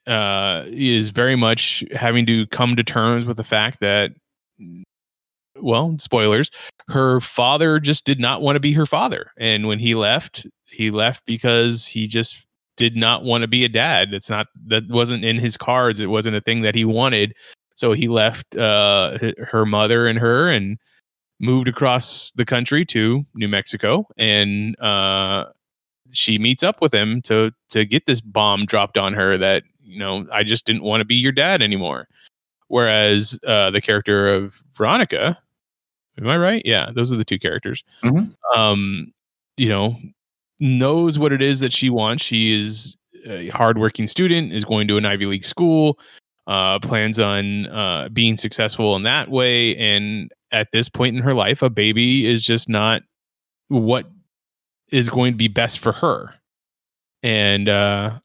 [0.06, 4.12] uh, is very much having to come to terms with the fact that
[5.60, 6.50] well, spoilers,
[6.88, 9.32] her father just did not want to be her father.
[9.38, 12.38] And when he left, he left because he just
[12.76, 14.12] did not want to be a dad.
[14.12, 16.00] It's not that wasn't in his cards.
[16.00, 17.34] It wasn't a thing that he wanted.
[17.74, 19.18] So he left uh,
[19.50, 20.78] her mother and her and
[21.40, 24.06] moved across the country to New Mexico.
[24.16, 25.46] And uh,
[26.10, 29.98] she meets up with him to to get this bomb dropped on her that you
[29.98, 32.08] know I just didn't want to be your dad anymore.
[32.68, 35.38] Whereas uh, the character of Veronica,
[36.18, 36.62] am I right?
[36.64, 37.84] Yeah, those are the two characters.
[38.04, 38.58] Mm-hmm.
[38.58, 39.12] Um,
[39.56, 39.96] you know,
[40.58, 42.24] knows what it is that she wants.
[42.24, 45.98] She is a hardworking student, is going to an Ivy League school,
[46.46, 49.76] uh, plans on uh, being successful in that way.
[49.76, 53.02] And at this point in her life, a baby is just not
[53.68, 54.06] what
[54.90, 56.34] is going to be best for her.
[57.22, 58.18] And uh,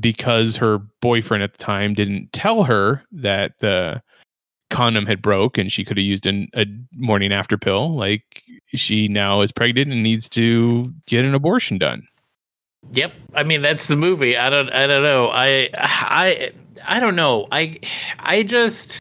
[0.00, 4.02] because her boyfriend at the time didn't tell her that the
[4.70, 8.42] condom had broke and she could have used an, a morning after pill, like
[8.74, 12.06] she now is pregnant and needs to get an abortion done.
[12.92, 13.12] Yep.
[13.34, 14.36] I mean, that's the movie.
[14.36, 14.70] I don't.
[14.70, 15.30] I don't know.
[15.32, 15.70] I.
[15.74, 16.52] I.
[16.86, 17.46] I don't know.
[17.50, 17.78] I.
[18.18, 19.00] I just.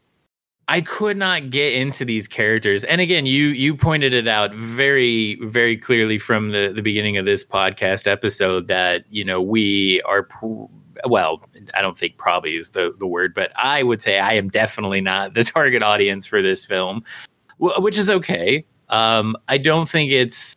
[0.68, 2.84] I could not get into these characters.
[2.86, 7.26] And again, you you pointed it out very very clearly from the the beginning of
[7.26, 10.28] this podcast episode that you know we are
[11.06, 11.42] well,
[11.74, 15.02] I don't think probably is the the word, but I would say I am definitely
[15.02, 17.04] not the target audience for this film,
[17.58, 18.66] which is okay.
[18.90, 20.56] Um, I don't think it's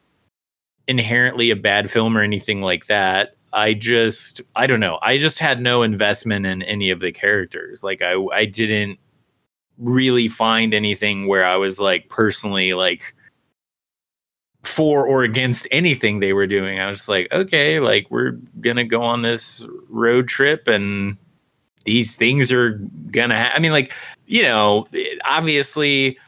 [0.87, 3.35] inherently a bad film or anything like that.
[3.53, 4.99] I just I don't know.
[5.03, 7.83] I just had no investment in any of the characters.
[7.83, 9.01] Like I I didn't
[9.79, 13.15] really find anything where I was like personally like
[14.67, 16.81] for or against anything they were doing.
[16.81, 21.17] I was just like, okay, like we're gonna go on this road trip and
[21.85, 22.73] these things are
[23.11, 23.93] gonna ha- I mean, like,
[24.27, 24.87] you know,
[25.25, 26.19] obviously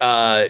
[0.00, 0.46] uh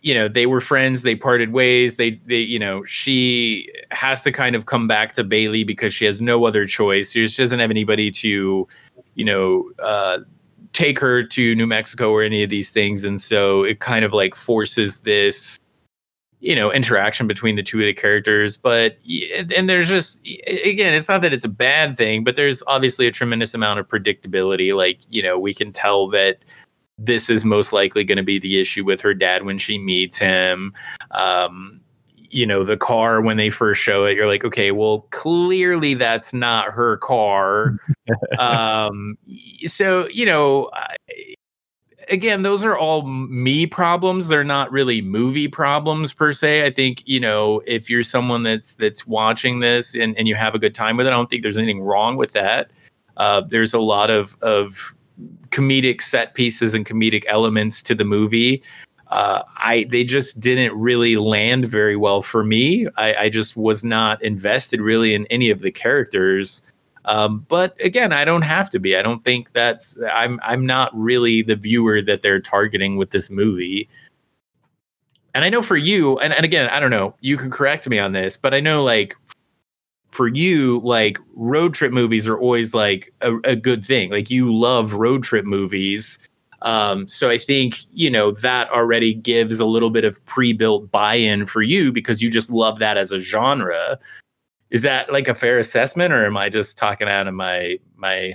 [0.00, 4.30] you know, they were friends, they parted ways, they they, you know, she has to
[4.30, 7.10] kind of come back to Bailey because she has no other choice.
[7.10, 8.68] She just doesn't have anybody to,
[9.14, 10.18] you know, uh
[10.78, 13.02] take her to New Mexico or any of these things.
[13.02, 15.58] And so it kind of like forces this,
[16.38, 18.56] you know, interaction between the two of the characters.
[18.56, 18.96] But,
[19.56, 23.10] and there's just, again, it's not that it's a bad thing, but there's obviously a
[23.10, 24.72] tremendous amount of predictability.
[24.72, 26.44] Like, you know, we can tell that
[26.96, 30.16] this is most likely going to be the issue with her dad when she meets
[30.16, 30.72] him.
[31.10, 31.80] Um,
[32.30, 36.32] you know the car when they first show it you're like okay well clearly that's
[36.32, 37.76] not her car.
[38.38, 39.18] Um
[39.66, 40.70] so you know
[42.10, 44.28] again those are all me problems.
[44.28, 46.64] They're not really movie problems per se.
[46.64, 50.54] I think you know if you're someone that's that's watching this and, and you have
[50.54, 52.70] a good time with it i don't think there's anything wrong with that.
[53.16, 54.94] Uh, there's a lot of of
[55.50, 58.62] comedic set pieces and comedic elements to the movie
[59.10, 62.88] uh, I they just didn't really land very well for me.
[62.96, 66.62] I, I just was not invested really in any of the characters.
[67.06, 68.94] Um, but again, I don't have to be.
[68.96, 73.30] I don't think that's I'm I'm not really the viewer that they're targeting with this
[73.30, 73.88] movie.
[75.34, 77.98] And I know for you, and, and again, I don't know, you can correct me
[77.98, 79.14] on this, but I know like
[80.08, 84.10] for you, like road trip movies are always like a, a good thing.
[84.10, 86.18] Like you love road trip movies
[86.62, 90.90] um, so I think, you know, that already gives a little bit of pre built
[90.90, 93.98] buy in for you because you just love that as a genre.
[94.70, 98.34] Is that like a fair assessment or am I just talking out of my, my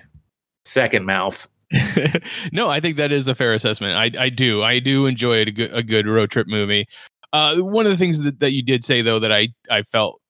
[0.66, 1.48] second mouth?
[2.52, 3.96] no, I think that is a fair assessment.
[3.96, 4.64] I, I do.
[4.64, 6.88] I do enjoy a good, a good road trip movie.
[7.34, 10.22] Uh, one of the things that, that you did say though that I, I felt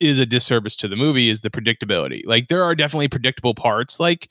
[0.00, 2.22] is a disservice to the movie is the predictability.
[2.24, 3.98] Like there are definitely predictable parts.
[3.98, 4.28] Like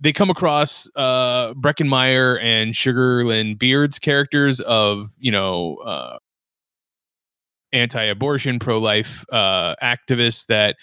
[0.00, 6.18] they come across uh Breckin Meyer and Sugar Lyn Beard's characters of, you know, uh
[7.72, 10.76] anti-abortion, pro-life uh activists that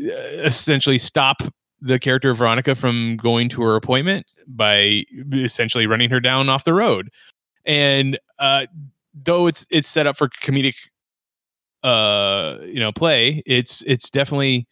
[0.00, 0.12] uh,
[0.44, 1.42] essentially stop
[1.80, 6.64] the character of Veronica from going to her appointment by essentially running her down off
[6.64, 7.08] the road.
[7.64, 8.66] And uh
[9.14, 10.74] though it's it's set up for comedic
[11.82, 14.66] uh you know play, it's it's definitely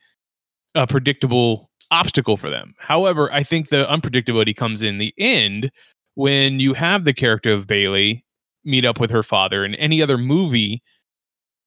[0.74, 2.74] a predictable obstacle for them.
[2.78, 5.70] However, I think the unpredictability comes in the end
[6.14, 8.24] when you have the character of Bailey
[8.64, 10.82] meet up with her father in any other movie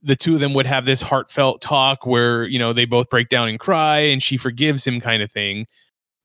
[0.04, 3.30] the two of them would have this heartfelt talk where you know they both break
[3.30, 5.68] down and cry and she forgives him kind of thing.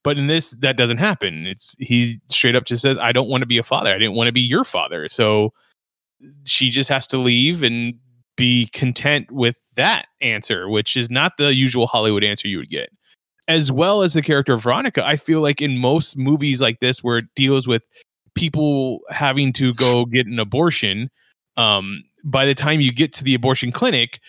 [0.03, 1.47] But in this that doesn't happen.
[1.47, 3.95] It's he straight up just says i don't want to be a father.
[3.95, 5.09] I didn't want to be your father.
[5.09, 5.53] So
[6.45, 7.95] she just has to leave and
[8.37, 12.91] be content with that answer which is not the usual hollywood answer you would get
[13.49, 15.07] as well as the character of Veronica.
[15.07, 17.83] I feel like in most movies like this, where it deals with
[18.35, 21.11] people having to go get an abortion,
[21.57, 24.21] um, by the time you get to the abortion clinic,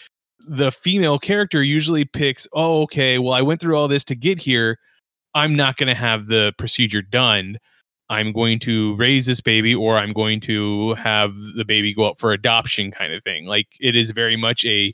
[0.48, 4.40] the female character usually picks, oh, okay, well, I went through all this to get
[4.40, 4.78] here.
[5.34, 7.58] I'm not going to have the procedure done.
[8.10, 12.20] I'm going to raise this baby or I'm going to have the baby go up
[12.20, 13.46] for adoption kind of thing.
[13.46, 14.94] Like it is very much a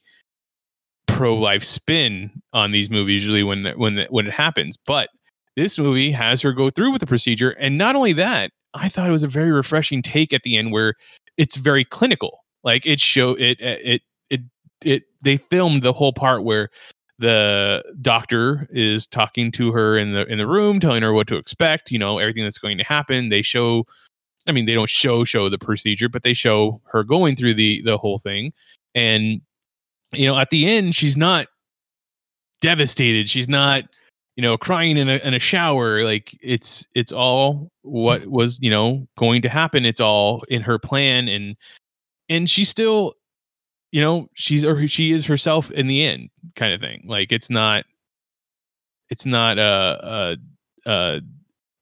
[1.08, 4.78] pro life spin on these movies usually when the, when the, when it happens.
[4.78, 5.10] But
[5.56, 9.08] this movie has her go through with the procedure, and not only that, I thought
[9.08, 10.96] it was a very refreshing take at the end where
[11.38, 12.44] it's very clinical.
[12.64, 14.42] Like it show it it it
[14.82, 16.70] it they filmed the whole part where
[17.20, 21.36] the doctor is talking to her in the in the room, telling her what to
[21.36, 21.92] expect.
[21.92, 23.30] You know everything that's going to happen.
[23.30, 23.86] They show,
[24.48, 27.82] I mean, they don't show show the procedure, but they show her going through the
[27.84, 28.54] the whole thing,
[28.96, 29.42] and
[30.14, 31.48] you know at the end she's not
[32.62, 33.30] devastated.
[33.30, 33.84] She's not
[34.36, 36.04] you know crying in a in a shower.
[36.04, 39.86] Like it's it's all what was you know going to happen.
[39.86, 41.56] It's all in her plan, and
[42.30, 43.16] and she's still
[43.94, 47.50] you know she's or she is herself in the end kind of thing like it's
[47.50, 47.86] not
[49.10, 50.38] it's not a,
[50.86, 51.22] a, a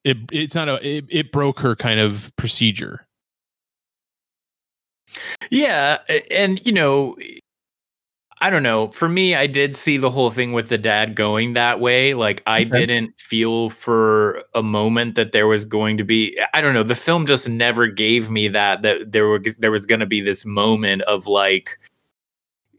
[0.03, 3.07] it it's not a it, it broke her kind of procedure
[5.49, 7.15] yeah and you know
[8.41, 8.89] I don't know.
[8.89, 12.15] For me, I did see the whole thing with the dad going that way.
[12.15, 12.69] Like, I okay.
[12.69, 16.37] didn't feel for a moment that there was going to be.
[16.53, 16.83] I don't know.
[16.83, 20.21] The film just never gave me that that there were there was going to be
[20.21, 21.79] this moment of like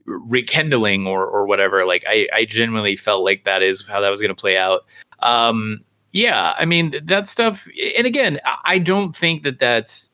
[0.05, 1.85] rekindling or or whatever.
[1.85, 4.83] Like, I I genuinely felt like that is how that was going to play out.
[5.21, 5.81] Um,
[6.13, 7.67] yeah, I mean that stuff.
[7.97, 10.12] And again, I don't think that that's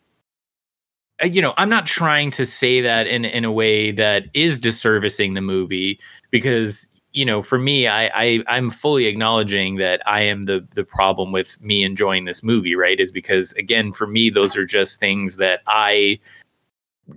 [1.25, 5.35] you know, I'm not trying to say that in in a way that is disservicing
[5.35, 5.99] the movie
[6.31, 10.85] because you know, for me, I, I I'm fully acknowledging that I am the the
[10.85, 13.01] problem with me enjoying this movie, right?
[13.01, 16.21] Is because again, for me, those are just things that I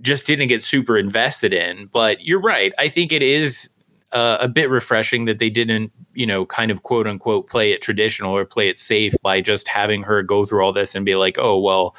[0.00, 1.86] just didn't get super invested in.
[1.92, 2.72] But you're right.
[2.78, 3.68] I think it is
[4.12, 7.82] uh, a bit refreshing that they didn't, you know, kind of quote unquote play it
[7.82, 11.14] traditional or play it safe by just having her go through all this and be
[11.14, 11.94] like, oh well,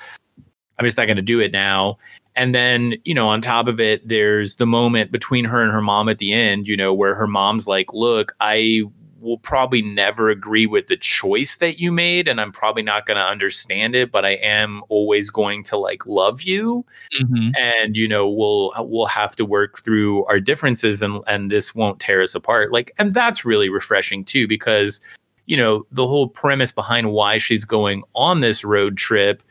[0.80, 1.98] I'm just not going to do it now.
[2.36, 5.82] And then, you know, on top of it, there's the moment between her and her
[5.82, 8.84] mom at the end, you know, where her mom's like, look, I
[9.24, 13.18] will probably never agree with the choice that you made and I'm probably not going
[13.18, 16.86] to understand it, but I am always going to like love you.
[17.22, 17.52] Mm-hmm.
[17.58, 22.02] And you know, we'll we'll have to work through our differences and and this won't
[22.02, 22.74] tear us apart.
[22.74, 25.00] Like and that's really refreshing too because
[25.46, 29.44] you know, the whole premise behind why she's going on this road trip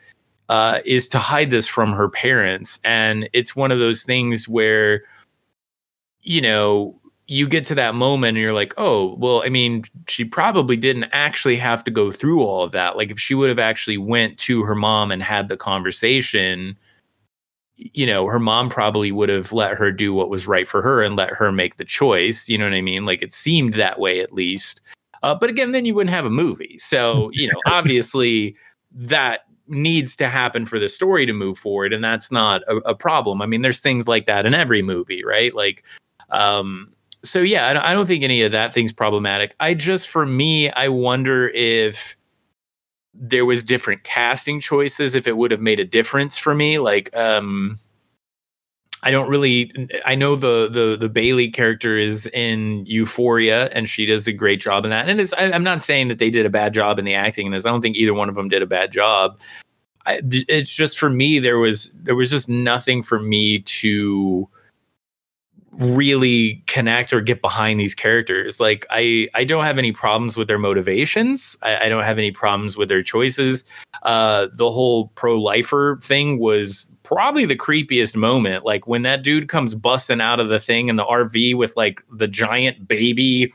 [0.49, 2.79] uh, is to hide this from her parents.
[2.83, 5.03] And it's one of those things where,
[6.21, 10.25] you know, you get to that moment and you're like, oh, well, I mean, she
[10.25, 12.97] probably didn't actually have to go through all of that.
[12.97, 16.77] Like if she would have actually went to her mom and had the conversation,
[17.77, 21.01] you know, her mom probably would have let her do what was right for her
[21.01, 22.49] and let her make the choice.
[22.49, 23.05] You know what I mean?
[23.05, 24.81] Like it seemed that way at least.
[25.23, 26.77] Uh, but again, then you wouldn't have a movie.
[26.77, 28.57] So, you know, obviously
[28.91, 32.95] that needs to happen for the story to move forward and that's not a, a,
[32.95, 33.41] problem.
[33.41, 35.53] I mean there's things like that in every movie right?
[35.53, 35.83] Like
[36.29, 36.91] um
[37.23, 39.55] so yeah I don't, I don't think any of that thing's problematic.
[39.59, 42.17] I just for me i wonder if
[43.13, 46.79] there was different casting choices if it would have made a difference for me.
[46.79, 47.77] Like um
[49.03, 49.71] I don't really.
[50.05, 54.61] I know the the the Bailey character is in Euphoria, and she does a great
[54.61, 55.09] job in that.
[55.09, 57.51] And I, am not saying that they did a bad job in the acting in
[57.51, 57.65] this.
[57.65, 59.39] I don't think either one of them did a bad job.
[60.05, 64.47] I, it's just for me, there was there was just nothing for me to
[65.79, 68.59] really connect or get behind these characters.
[68.59, 71.57] Like I, I don't have any problems with their motivations.
[71.61, 73.65] I, I don't have any problems with their choices.
[74.03, 78.65] Uh, the whole pro-lifer thing was probably the creepiest moment.
[78.65, 82.03] Like when that dude comes busting out of the thing in the RV with like
[82.11, 83.53] the giant baby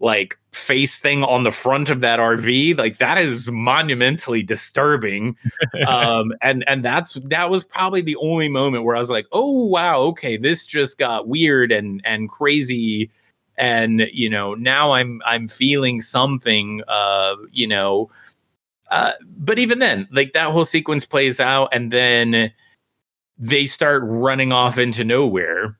[0.00, 5.36] like face thing on the front of that RV, like that is monumentally disturbing.
[5.88, 9.66] um, and and that's that was probably the only moment where I was like, oh
[9.66, 13.10] wow, okay, this just got weird and and crazy.
[13.56, 16.82] And you know, now I'm I'm feeling something.
[16.86, 18.08] Uh, you know,
[18.90, 22.52] uh, but even then, like that whole sequence plays out, and then
[23.36, 25.78] they start running off into nowhere.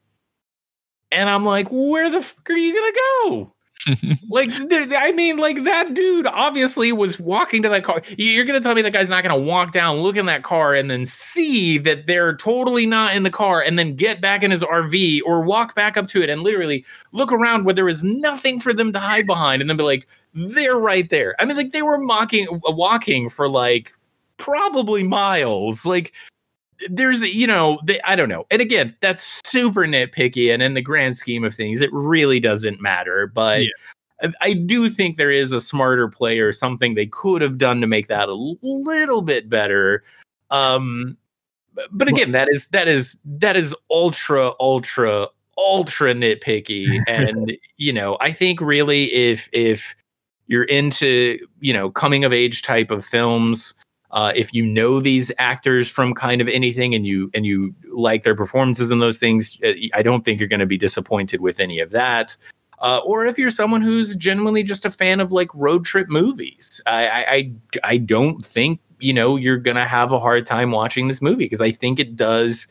[1.11, 2.93] And I'm like, where the fuck are you gonna
[3.33, 3.55] go?
[4.29, 8.03] like I mean, like that dude obviously was walking to that car.
[8.17, 10.91] You're gonna tell me that guy's not gonna walk down, look in that car, and
[10.91, 14.63] then see that they're totally not in the car, and then get back in his
[14.63, 18.59] RV or walk back up to it and literally look around where there is nothing
[18.61, 21.35] for them to hide behind, and then be like, they're right there.
[21.39, 23.93] I mean, like they were mocking uh, walking for like
[24.39, 25.87] probably miles.
[25.87, 26.13] Like
[26.89, 30.81] there's you know they, i don't know and again that's super nitpicky and in the
[30.81, 34.31] grand scheme of things it really doesn't matter but yeah.
[34.41, 37.87] I, do think there is a smarter play or something they could have done to
[37.87, 40.03] make that a little bit better
[40.51, 41.17] um
[41.93, 48.17] but again that is that is that is ultra ultra ultra nitpicky and you know
[48.21, 49.95] i think really if if
[50.49, 53.75] you're into you know coming of age type of films
[54.11, 58.23] uh, if you know these actors from kind of anything and you and you like
[58.23, 61.61] their performances and those things, uh, I don't think you're going to be disappointed with
[61.61, 62.37] any of that.
[62.81, 66.81] uh, or if you're someone who's genuinely just a fan of like road trip movies.
[66.87, 67.53] I, I,
[67.85, 71.61] I, don't think you know you're gonna have a hard time watching this movie because
[71.61, 72.69] I think it does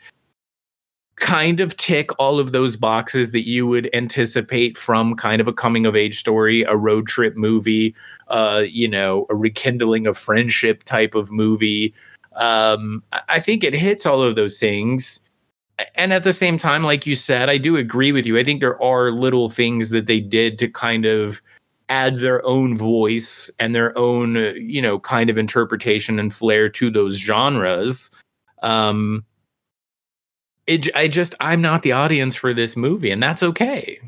[1.18, 5.54] kind of tick all of those boxes that you would anticipate from kind of a
[5.54, 7.96] coming of age story, a road trip movie,
[8.28, 11.94] uh, you know, a rekindling of friendship type of movie.
[12.36, 15.20] Um, I think it hits all of those things.
[15.96, 18.38] And at the same time, like you said, I do agree with you.
[18.38, 21.42] I think there are little things that they did to kind of
[21.90, 26.92] add their own voice and their own, you know, kind of interpretation and flair to
[26.92, 28.12] those genres.
[28.62, 29.24] Um,
[30.68, 34.00] it, I just I'm not the audience for this movie, and that's okay.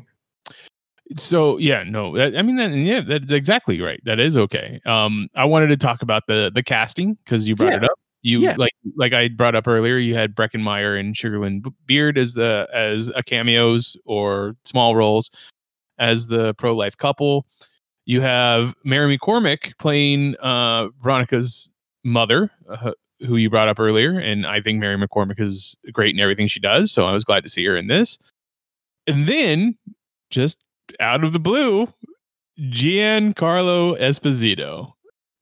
[1.16, 4.00] So yeah, no, that, I mean, that, yeah, that's exactly right.
[4.04, 4.80] That is okay.
[4.86, 7.76] Um, I wanted to talk about the the casting because you brought Yeah.
[7.78, 7.98] it up.
[8.22, 8.54] You Yeah.
[8.56, 9.96] like like I brought up earlier.
[9.96, 14.94] You had Breckin Meyer and Sugar Lyn Beard as the as a cameos or small
[14.94, 15.30] roles
[15.98, 17.46] as the pro life couple.
[18.04, 21.70] You have Mary McCormack playing uh, Veronica's
[22.04, 22.92] mother, uh,
[23.26, 26.60] who you brought up earlier, and I think Mary McCormack is great in everything she
[26.60, 26.90] does.
[26.90, 28.18] So I was glad to see her in this.
[29.06, 29.76] And then,
[30.30, 30.58] just
[31.00, 31.88] out of the blue,
[32.60, 34.92] Giancarlo Esposito.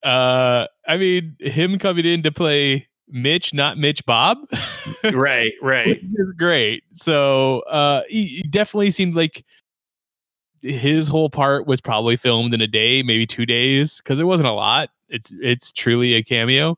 [0.05, 4.39] Uh, I mean, him coming in to play Mitch, not Mitch Bob,
[5.13, 6.01] right, right.
[6.37, 6.85] great.
[6.95, 9.45] So uh, he, he definitely seemed like
[10.63, 14.49] his whole part was probably filmed in a day, maybe two days, because it wasn't
[14.49, 14.91] a lot.
[15.09, 16.77] It's it's truly a cameo,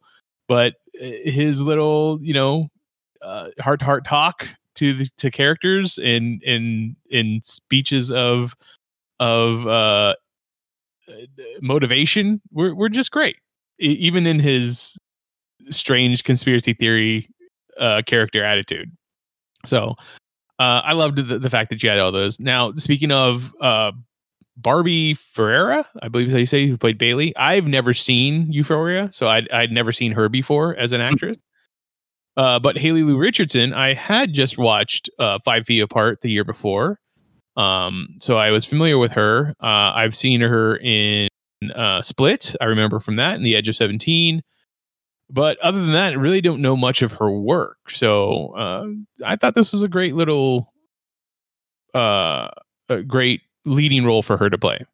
[0.50, 2.68] but uh, his little you know
[3.60, 8.56] heart to heart talk to the to characters and in in speeches of
[9.20, 10.14] of uh
[11.62, 13.36] motivation were were just great.
[13.78, 14.98] Even in his
[15.70, 17.28] strange conspiracy theory
[17.78, 18.90] uh character attitude.
[19.64, 19.94] So
[20.58, 22.40] uh i loved the, the fact that you had all those.
[22.40, 23.92] Now speaking of uh
[24.62, 29.08] barbie ferreira i believe is how you say who played bailey i've never seen euphoria
[29.12, 31.36] so i'd, I'd never seen her before as an actress
[32.36, 36.44] uh, but Haley Lu Richardson, I had just watched uh, Five Feet Apart the year
[36.44, 36.98] before,
[37.56, 39.54] um, so I was familiar with her.
[39.62, 41.28] Uh, I've seen her in
[41.74, 42.54] uh, Split.
[42.60, 44.42] I remember from that, in The Edge of Seventeen.
[45.28, 47.90] But other than that, I really don't know much of her work.
[47.90, 48.86] So uh,
[49.24, 50.72] I thought this was a great little,
[51.94, 52.48] uh,
[52.88, 54.84] a great leading role for her to play.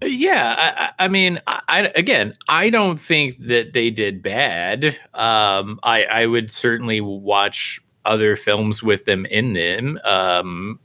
[0.00, 4.98] Yeah, I, I I mean, I, I again, I don't think that they did bad.
[5.12, 10.00] Um, I I would certainly watch other films with them in them.
[10.04, 10.80] Um,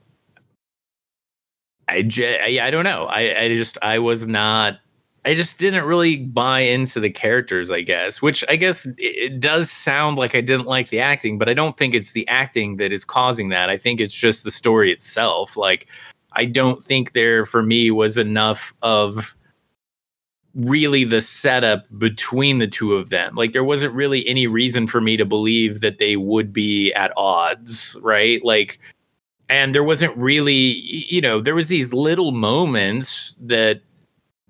[1.87, 3.05] I don't know.
[3.05, 4.79] I I just I was not.
[5.23, 7.71] I just didn't really buy into the characters.
[7.71, 11.49] I guess, which I guess it, does sound like I didn't like the acting, but
[11.49, 13.69] I don't think it's the acting that is causing that.
[13.69, 15.57] I think it's just the story itself.
[15.57, 15.87] Like.
[16.33, 19.35] I don't think there for me was enough of
[20.55, 23.35] really the setup between the two of them.
[23.35, 27.13] Like there wasn't really any reason for me to believe that they would be at
[27.17, 28.43] odds, right?
[28.43, 28.79] Like
[29.49, 33.81] and there wasn't really you know, there was these little moments that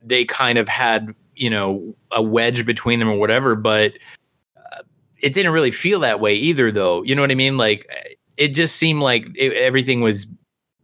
[0.04, 3.94] they kind of had, you know, a wedge between them or whatever, but
[4.58, 4.82] uh,
[5.22, 7.04] it didn't really feel that way either though.
[7.04, 7.58] You know what I mean?
[7.58, 7.88] Like
[8.38, 10.28] it just seemed like it, everything was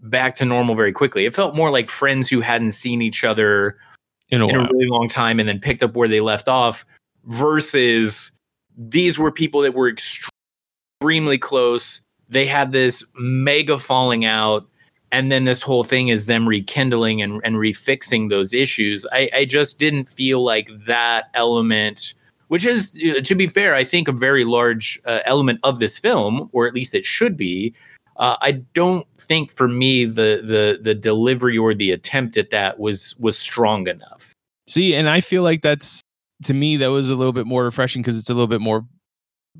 [0.01, 1.26] back to normal very quickly.
[1.26, 3.78] It felt more like friends who hadn't seen each other
[4.30, 6.86] In a in a really long time and then picked up where they left off
[7.26, 8.32] versus
[8.78, 12.01] these were people that were extremely close.
[12.30, 14.68] They had this mega falling out.
[15.12, 19.06] And then this whole thing is them rekindling and, and refixing those issues.
[19.12, 22.14] I, I just didn't feel like that element,
[22.50, 25.98] which is, uh, to be fair, I think a very large uh, element of this
[25.98, 27.74] film, or at least it should be.
[28.18, 32.80] Uh, I don't think for me the the the delivery or the attempt at that
[32.80, 34.34] was was strong enough.
[34.68, 36.02] See, and I feel like that's
[36.44, 38.86] to me that was a little bit more refreshing because it's a little bit more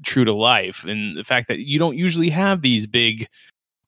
[0.04, 3.28] true to life, and the fact that you don't usually have these big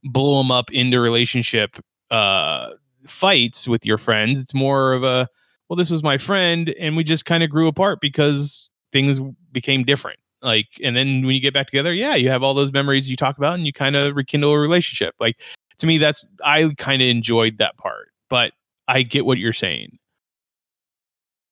[0.04, 1.78] blow them up into relationship
[2.12, 2.72] uh,
[3.06, 4.40] fights with your friends.
[4.40, 5.28] It's more of a
[5.70, 9.20] well, this was my friend, and we just kind of grew apart because things
[9.52, 10.20] became different.
[10.42, 13.16] Like, and then when you get back together, yeah, you have all those memories you
[13.16, 15.14] talk about, and you kind of rekindle a relationship.
[15.20, 15.40] Like
[15.78, 18.54] to me, that's I kind of enjoyed that part, but
[18.88, 19.98] I get what you're saying.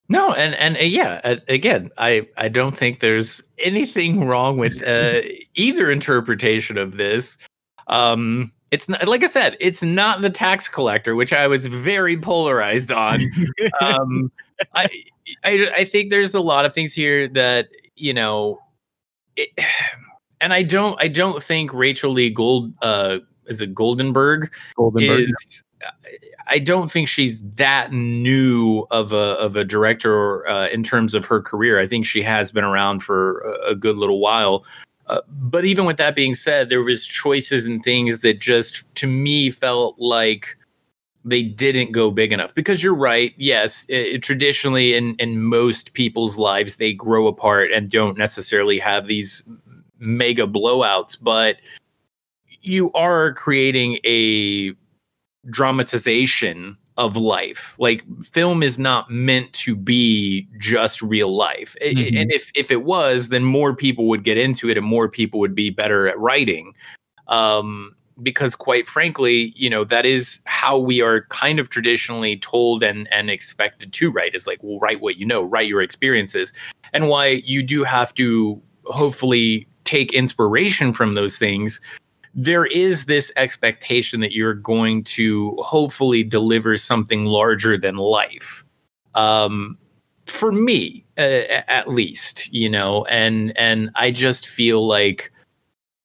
[0.10, 4.82] No, and and uh, yeah, uh, again, I I don't think there's anything wrong with
[4.84, 5.22] uh,
[5.56, 7.38] either interpretation of this.
[7.88, 12.18] Um, it's not like I said, it's not the tax collector, which I was very
[12.18, 13.22] polarized on.
[13.82, 14.32] um,
[14.74, 14.90] I,
[15.44, 18.60] I I think there's a lot of things here that you know,
[19.36, 19.50] it,
[20.42, 25.22] and I don't I don't think Rachel Lee Gold uh, is it Goldenberg Goldenberg.
[25.22, 25.64] is
[26.50, 31.26] I don't think she's that new of a of a director uh, in terms of
[31.26, 31.80] her career.
[31.80, 34.66] I think she has been around for a, a good little while.
[35.08, 39.08] Uh, but even with that being said, there was choices and things that just to
[39.08, 40.58] me felt like
[41.24, 42.54] they didn't go big enough.
[42.56, 47.90] Because you're right, yes, it, traditionally in in most people's lives they grow apart and
[47.90, 49.44] don't necessarily have these
[50.00, 51.58] mega blowouts, but
[52.62, 54.74] you are creating a
[55.50, 57.76] dramatization of life.
[57.78, 61.76] Like film is not meant to be just real life.
[61.82, 62.18] Mm-hmm.
[62.18, 65.40] And if if it was, then more people would get into it and more people
[65.40, 66.74] would be better at writing.
[67.28, 67.94] Um
[68.24, 73.08] because quite frankly, you know, that is how we are kind of traditionally told and
[73.12, 76.52] and expected to write is like, well, write what you know, write your experiences.
[76.94, 81.80] And why you do have to hopefully take inspiration from those things
[82.34, 88.64] there is this expectation that you're going to hopefully deliver something larger than life.
[89.16, 89.78] Um,
[90.26, 95.32] for me, uh, at least, you know, and and I just feel like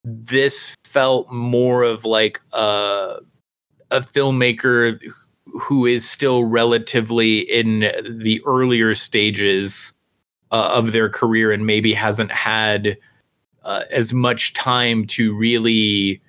[0.04, 3.16] this felt more of like a
[3.90, 4.98] a filmmaker
[5.60, 9.94] who is still relatively in the earlier stages
[10.50, 12.96] uh, of their career and maybe hasn't had
[13.64, 16.20] uh, as much time to really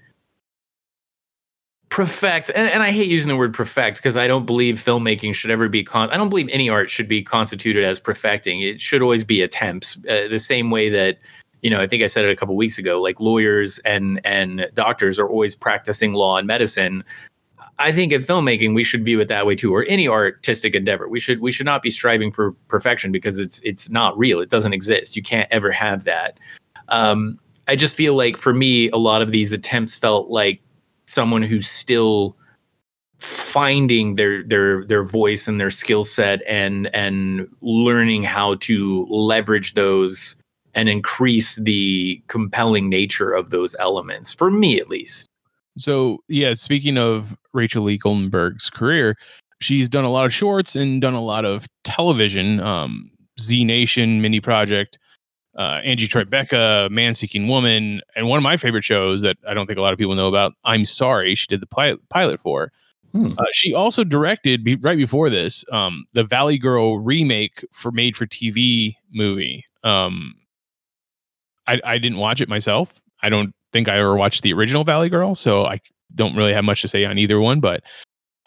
[1.93, 5.51] perfect and, and, i hate using the word perfect because i don't believe filmmaking should
[5.51, 8.61] ever be con i don't believe any art should be constituted as perfecting.
[8.61, 11.19] It should always be attempts uh, the same way that
[11.61, 14.67] you know i think i said it a couple weeks ago like lawyers and and
[14.73, 17.03] doctors are always practicing law and medicine.
[17.79, 21.07] I think in filmmaking we should view it that way too or any artistic endeavor.
[21.07, 24.39] We should we should not be striving for perfection because it's it's not real.
[24.39, 25.15] It doesn't exist.
[25.15, 26.39] You can't ever have that
[26.89, 30.61] um, I just feel like for me, a lot of these attempts felt like
[31.05, 32.35] someone who's still
[33.23, 39.75] finding their their their voice and their skill set and and learning how to leverage
[39.75, 40.35] those
[40.75, 45.27] and increase the compelling nature of those elements for me at least.
[45.77, 49.15] So yeah speaking of rachel lee goldenberg's career
[49.61, 54.21] she's done a lot of shorts and done a lot of television um z nation
[54.21, 54.99] Mindy project
[55.57, 59.67] uh, Angie Tribeca, Man Seeking Woman, and one of my favorite shows that I don't
[59.67, 62.71] think a lot of people know about, I'm Sorry, she did the pilot, pilot for.
[63.11, 63.33] Hmm.
[63.37, 68.17] Uh, she also directed be, right before this um, the Valley Girl remake for made
[68.17, 69.65] for TV movie.
[69.83, 70.33] Um,
[71.67, 72.91] I, I didn't watch it myself.
[73.21, 75.79] I don't think I ever watched the original Valley Girl, so I
[76.15, 77.59] don't really have much to say on either one.
[77.59, 77.83] But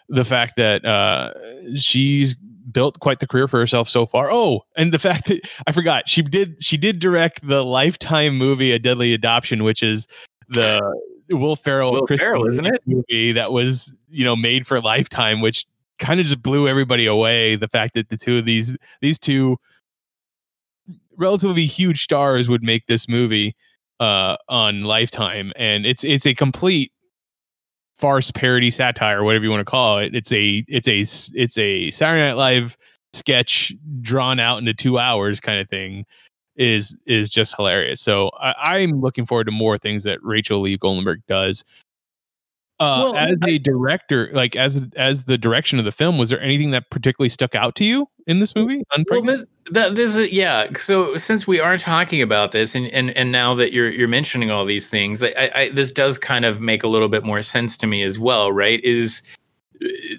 [0.09, 1.33] the fact that uh,
[1.77, 2.35] she's
[2.71, 4.29] built quite the career for herself so far.
[4.31, 8.71] Oh, and the fact that I forgot she did she did direct the Lifetime movie
[8.71, 10.07] A Deadly Adoption, which is
[10.49, 10.79] the
[11.31, 12.81] Will Ferrell, Will Ferrell, isn't it?
[12.85, 15.65] Movie that was you know made for Lifetime, which
[15.99, 17.55] kind of just blew everybody away.
[17.55, 19.57] The fact that the two of these these two
[21.17, 23.55] relatively huge stars would make this movie
[23.99, 26.91] uh on Lifetime, and it's it's a complete
[27.99, 31.01] farce parody satire whatever you want to call it it's a it's a
[31.35, 32.77] it's a saturday night live
[33.13, 36.05] sketch drawn out into two hours kind of thing
[36.57, 38.01] is is just hilarious.
[38.01, 41.63] So I, i'm looking forward to more things that rachel lee goldenberg does.
[42.79, 46.39] Uh, well, as a director, like as as the direction of the film, was there
[46.39, 48.83] anything that particularly stuck out to you in this movie?
[49.09, 50.67] Well, this, that this is yeah.
[50.77, 54.51] So since we are talking about this, and and and now that you're you're mentioning
[54.51, 57.77] all these things, I, I this does kind of make a little bit more sense
[57.77, 58.51] to me as well.
[58.51, 58.83] Right?
[58.83, 59.21] Is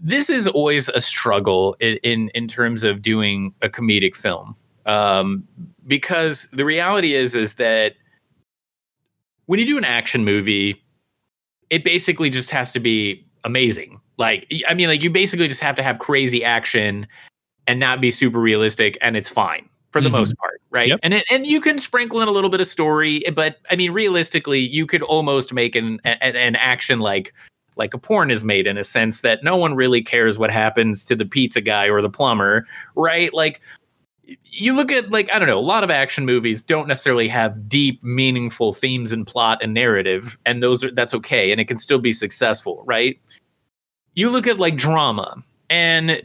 [0.03, 4.57] this is always a struggle in in, in terms of doing a comedic film,
[4.87, 5.47] um,
[5.87, 7.95] because the reality is is that
[9.47, 10.83] when you do an action movie
[11.71, 14.01] it basically just has to be amazing.
[14.17, 17.07] Like, I mean, like you basically just have to have crazy action
[17.69, 20.17] and not be super realistic, and it's fine for the mm-hmm.
[20.17, 20.89] most part, right?
[20.89, 21.01] Yep.
[21.03, 23.93] And it, and you can sprinkle in a little bit of story, but I mean,
[23.93, 27.33] realistically, you could almost make an an, an action like
[27.77, 31.05] like a porn is made in a sense that no one really cares what happens
[31.05, 32.67] to the pizza guy or the plumber,
[32.97, 33.33] right?
[33.33, 33.61] Like
[34.45, 37.69] you look at like I don't know, a lot of action movies don't necessarily have
[37.69, 41.79] deep, meaningful themes and plot and narrative, and those are that's okay, and it can
[41.79, 43.19] still be successful, right?
[44.15, 46.23] You look at like drama, and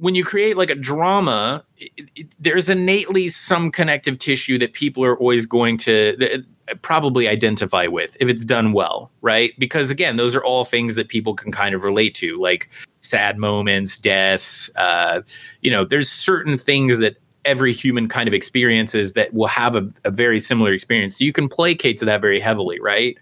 [0.00, 5.04] when you create like a drama, it, it, there's innately some connective tissue that people
[5.04, 6.42] are always going to
[6.80, 9.52] probably identify with if it's done well, right?
[9.58, 12.70] Because again, those are all things that people can kind of relate to, like
[13.00, 14.70] sad moments, deaths.
[14.74, 15.20] Uh,
[15.60, 19.86] you know, there's certain things that every human kind of experiences that will have a,
[20.04, 21.18] a very similar experience.
[21.18, 23.18] So you can placate to that very heavily, right?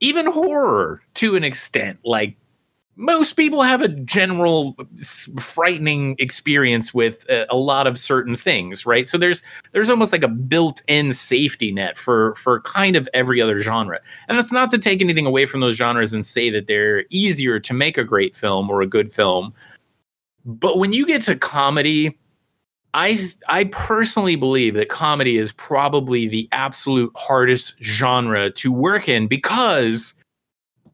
[0.00, 2.00] even horror to an extent.
[2.04, 2.36] Like
[3.00, 4.76] most people have a general
[5.40, 9.08] frightening experience with a, a, lot of certain things right?
[9.08, 13.60] So there's there's almost like a built-in safety net for for kind of every other
[13.60, 13.98] genre.
[14.28, 17.58] And that's not to take anything away from those genres and say that they're easier
[17.58, 19.54] to make a great film or a good film.
[20.44, 22.18] But when you get to comedy
[22.92, 29.26] I I personally believe that comedy is probably the absolute hardest genre to work in
[29.26, 30.14] because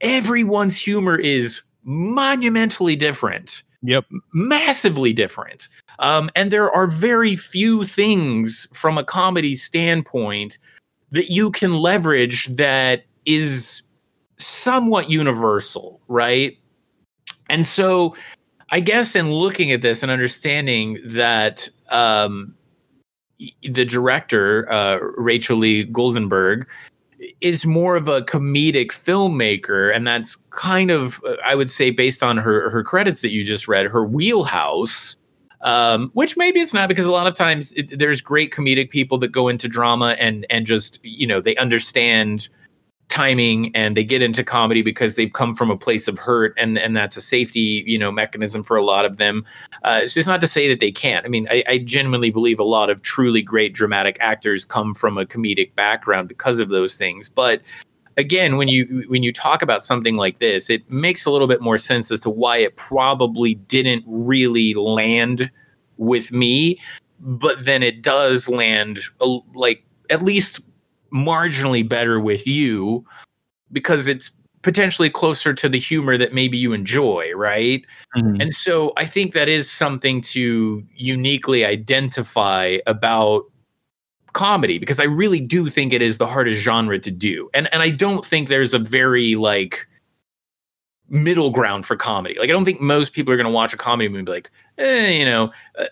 [0.01, 3.63] everyone's humor is monumentally different.
[3.83, 4.05] Yep.
[4.33, 5.69] Massively different.
[6.01, 10.59] Um, and there are very few things from a comedy standpoint
[11.11, 13.83] that you can leverage that is
[14.37, 16.59] somewhat universal, right?
[17.49, 18.15] And so
[18.71, 22.55] I guess in looking at this and understanding that um,
[23.63, 26.67] the director, uh, Rachel Lee Goldenberg,
[27.41, 32.37] is more of a comedic filmmaker and that's kind of i would say based on
[32.37, 35.17] her her credits that you just read her wheelhouse
[35.63, 39.19] um, which maybe it's not because a lot of times it, there's great comedic people
[39.19, 42.49] that go into drama and and just you know they understand
[43.09, 46.77] timing and they get into comedy because they've come from a place of hurt and
[46.77, 49.45] and that's a safety you know mechanism for a lot of them.
[49.85, 51.25] Uh, it's just not to say that they can't.
[51.25, 55.19] I mean I, I genuinely believe a lot of truly great dramatic actors come from
[55.19, 57.63] a comedic background because of those things but
[58.17, 61.61] again when you when you talk about something like this it makes a little bit
[61.61, 65.51] more sense as to why it probably didn't really land
[65.97, 66.79] with me
[67.21, 70.61] but then it does land uh, like at least
[71.17, 73.05] marginally better with you
[73.73, 74.31] because it's
[74.63, 77.85] potentially closer to the humor that maybe you enjoy, right?
[78.17, 78.41] Mm-hmm.
[78.41, 83.45] And so I think that is something to uniquely identify about
[84.33, 87.49] comedy because I really do think it is the hardest genre to do.
[87.55, 89.87] And and I don't think there's a very like
[91.09, 92.37] middle ground for comedy.
[92.39, 94.33] Like I don't think most people are going to watch a comedy movie and be
[94.33, 95.85] like, eh, you know, uh,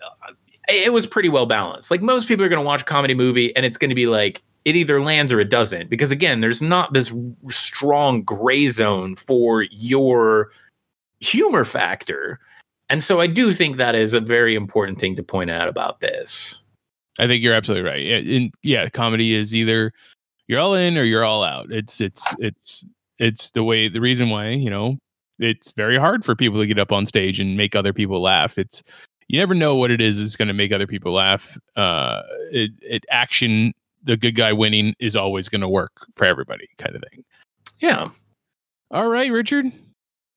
[0.67, 1.91] it was pretty well balanced.
[1.91, 4.07] Like most people are going to watch a comedy movie and it's going to be
[4.07, 5.89] like it either lands or it doesn't.
[5.89, 7.13] Because again there's not this
[7.49, 10.51] strong gray zone for your
[11.21, 12.39] humor factor.
[12.89, 16.01] And so i do think that is a very important thing to point out about
[16.01, 16.61] this.
[17.17, 18.03] I think you're absolutely right.
[18.03, 19.93] Yeah, in, yeah comedy is either
[20.47, 21.71] you're all in or you're all out.
[21.71, 22.85] It's it's it's
[23.19, 24.97] it's the way the reason why you know
[25.39, 28.57] it's very hard for people to get up on stage and make other people laugh.
[28.57, 28.83] It's
[29.27, 31.57] you never know what it is that's going to make other people laugh.
[31.75, 32.21] Uh
[32.51, 33.73] it, it action
[34.05, 37.23] the good guy winning is always going to work for everybody, kind of thing.
[37.79, 38.09] Yeah.
[38.91, 39.65] All right, Richard.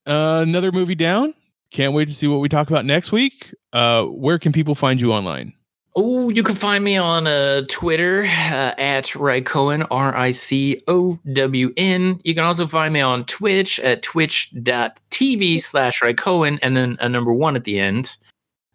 [0.07, 1.35] Uh, another movie down.
[1.71, 3.55] Can't wait to see what we talk about next week.
[3.73, 5.53] Uh, where can people find you online?
[5.97, 11.19] Oh, you can find me on uh, Twitter uh, at Ricown, R I C O
[11.33, 12.21] W N.
[12.25, 17.33] You can also find me on Twitch at twitch.tv slash Ricown and then a number
[17.33, 18.17] one at the end.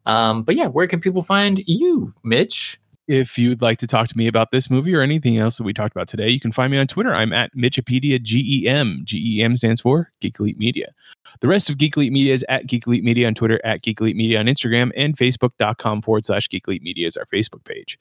[0.06, 2.78] Um, but yeah, where can people find you, Mitch?
[3.08, 5.74] If you'd like to talk to me about this movie or anything else that we
[5.74, 7.14] talked about today, you can find me on Twitter.
[7.14, 9.04] I'm at Mitchipedia GEM.
[9.04, 10.94] GEM stands for Geek Elite Media.
[11.42, 14.00] The rest of Geek Elite Media is at Geek Elite Media on Twitter, at Geek
[14.00, 18.00] Elite Media on Instagram, and Facebook.com forward slash Geek Elite Media is our Facebook page.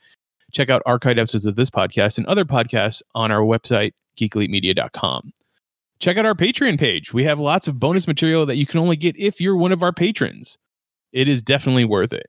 [0.52, 5.32] Check out archived episodes of this podcast and other podcasts on our website, geekelitemedia.com.
[5.98, 7.12] Check out our Patreon page.
[7.12, 9.82] We have lots of bonus material that you can only get if you're one of
[9.82, 10.58] our patrons.
[11.12, 12.26] It is definitely worth it.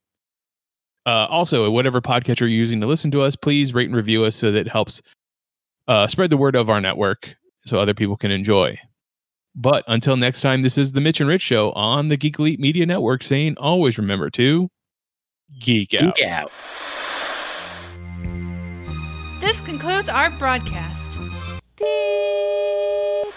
[1.05, 4.35] Uh, also, whatever podcatcher you're using to listen to us, please rate and review us
[4.35, 5.01] so that it helps
[5.87, 7.35] uh, spread the word of our network
[7.65, 8.77] so other people can enjoy.
[9.55, 12.59] But until next time, this is the Mitch and Rich Show on the Geek Elite
[12.59, 14.69] Media Network saying always remember to
[15.59, 16.15] geek out.
[16.15, 16.51] Geek out.
[19.39, 21.19] This concludes our broadcast.
[21.77, 23.33] Beep.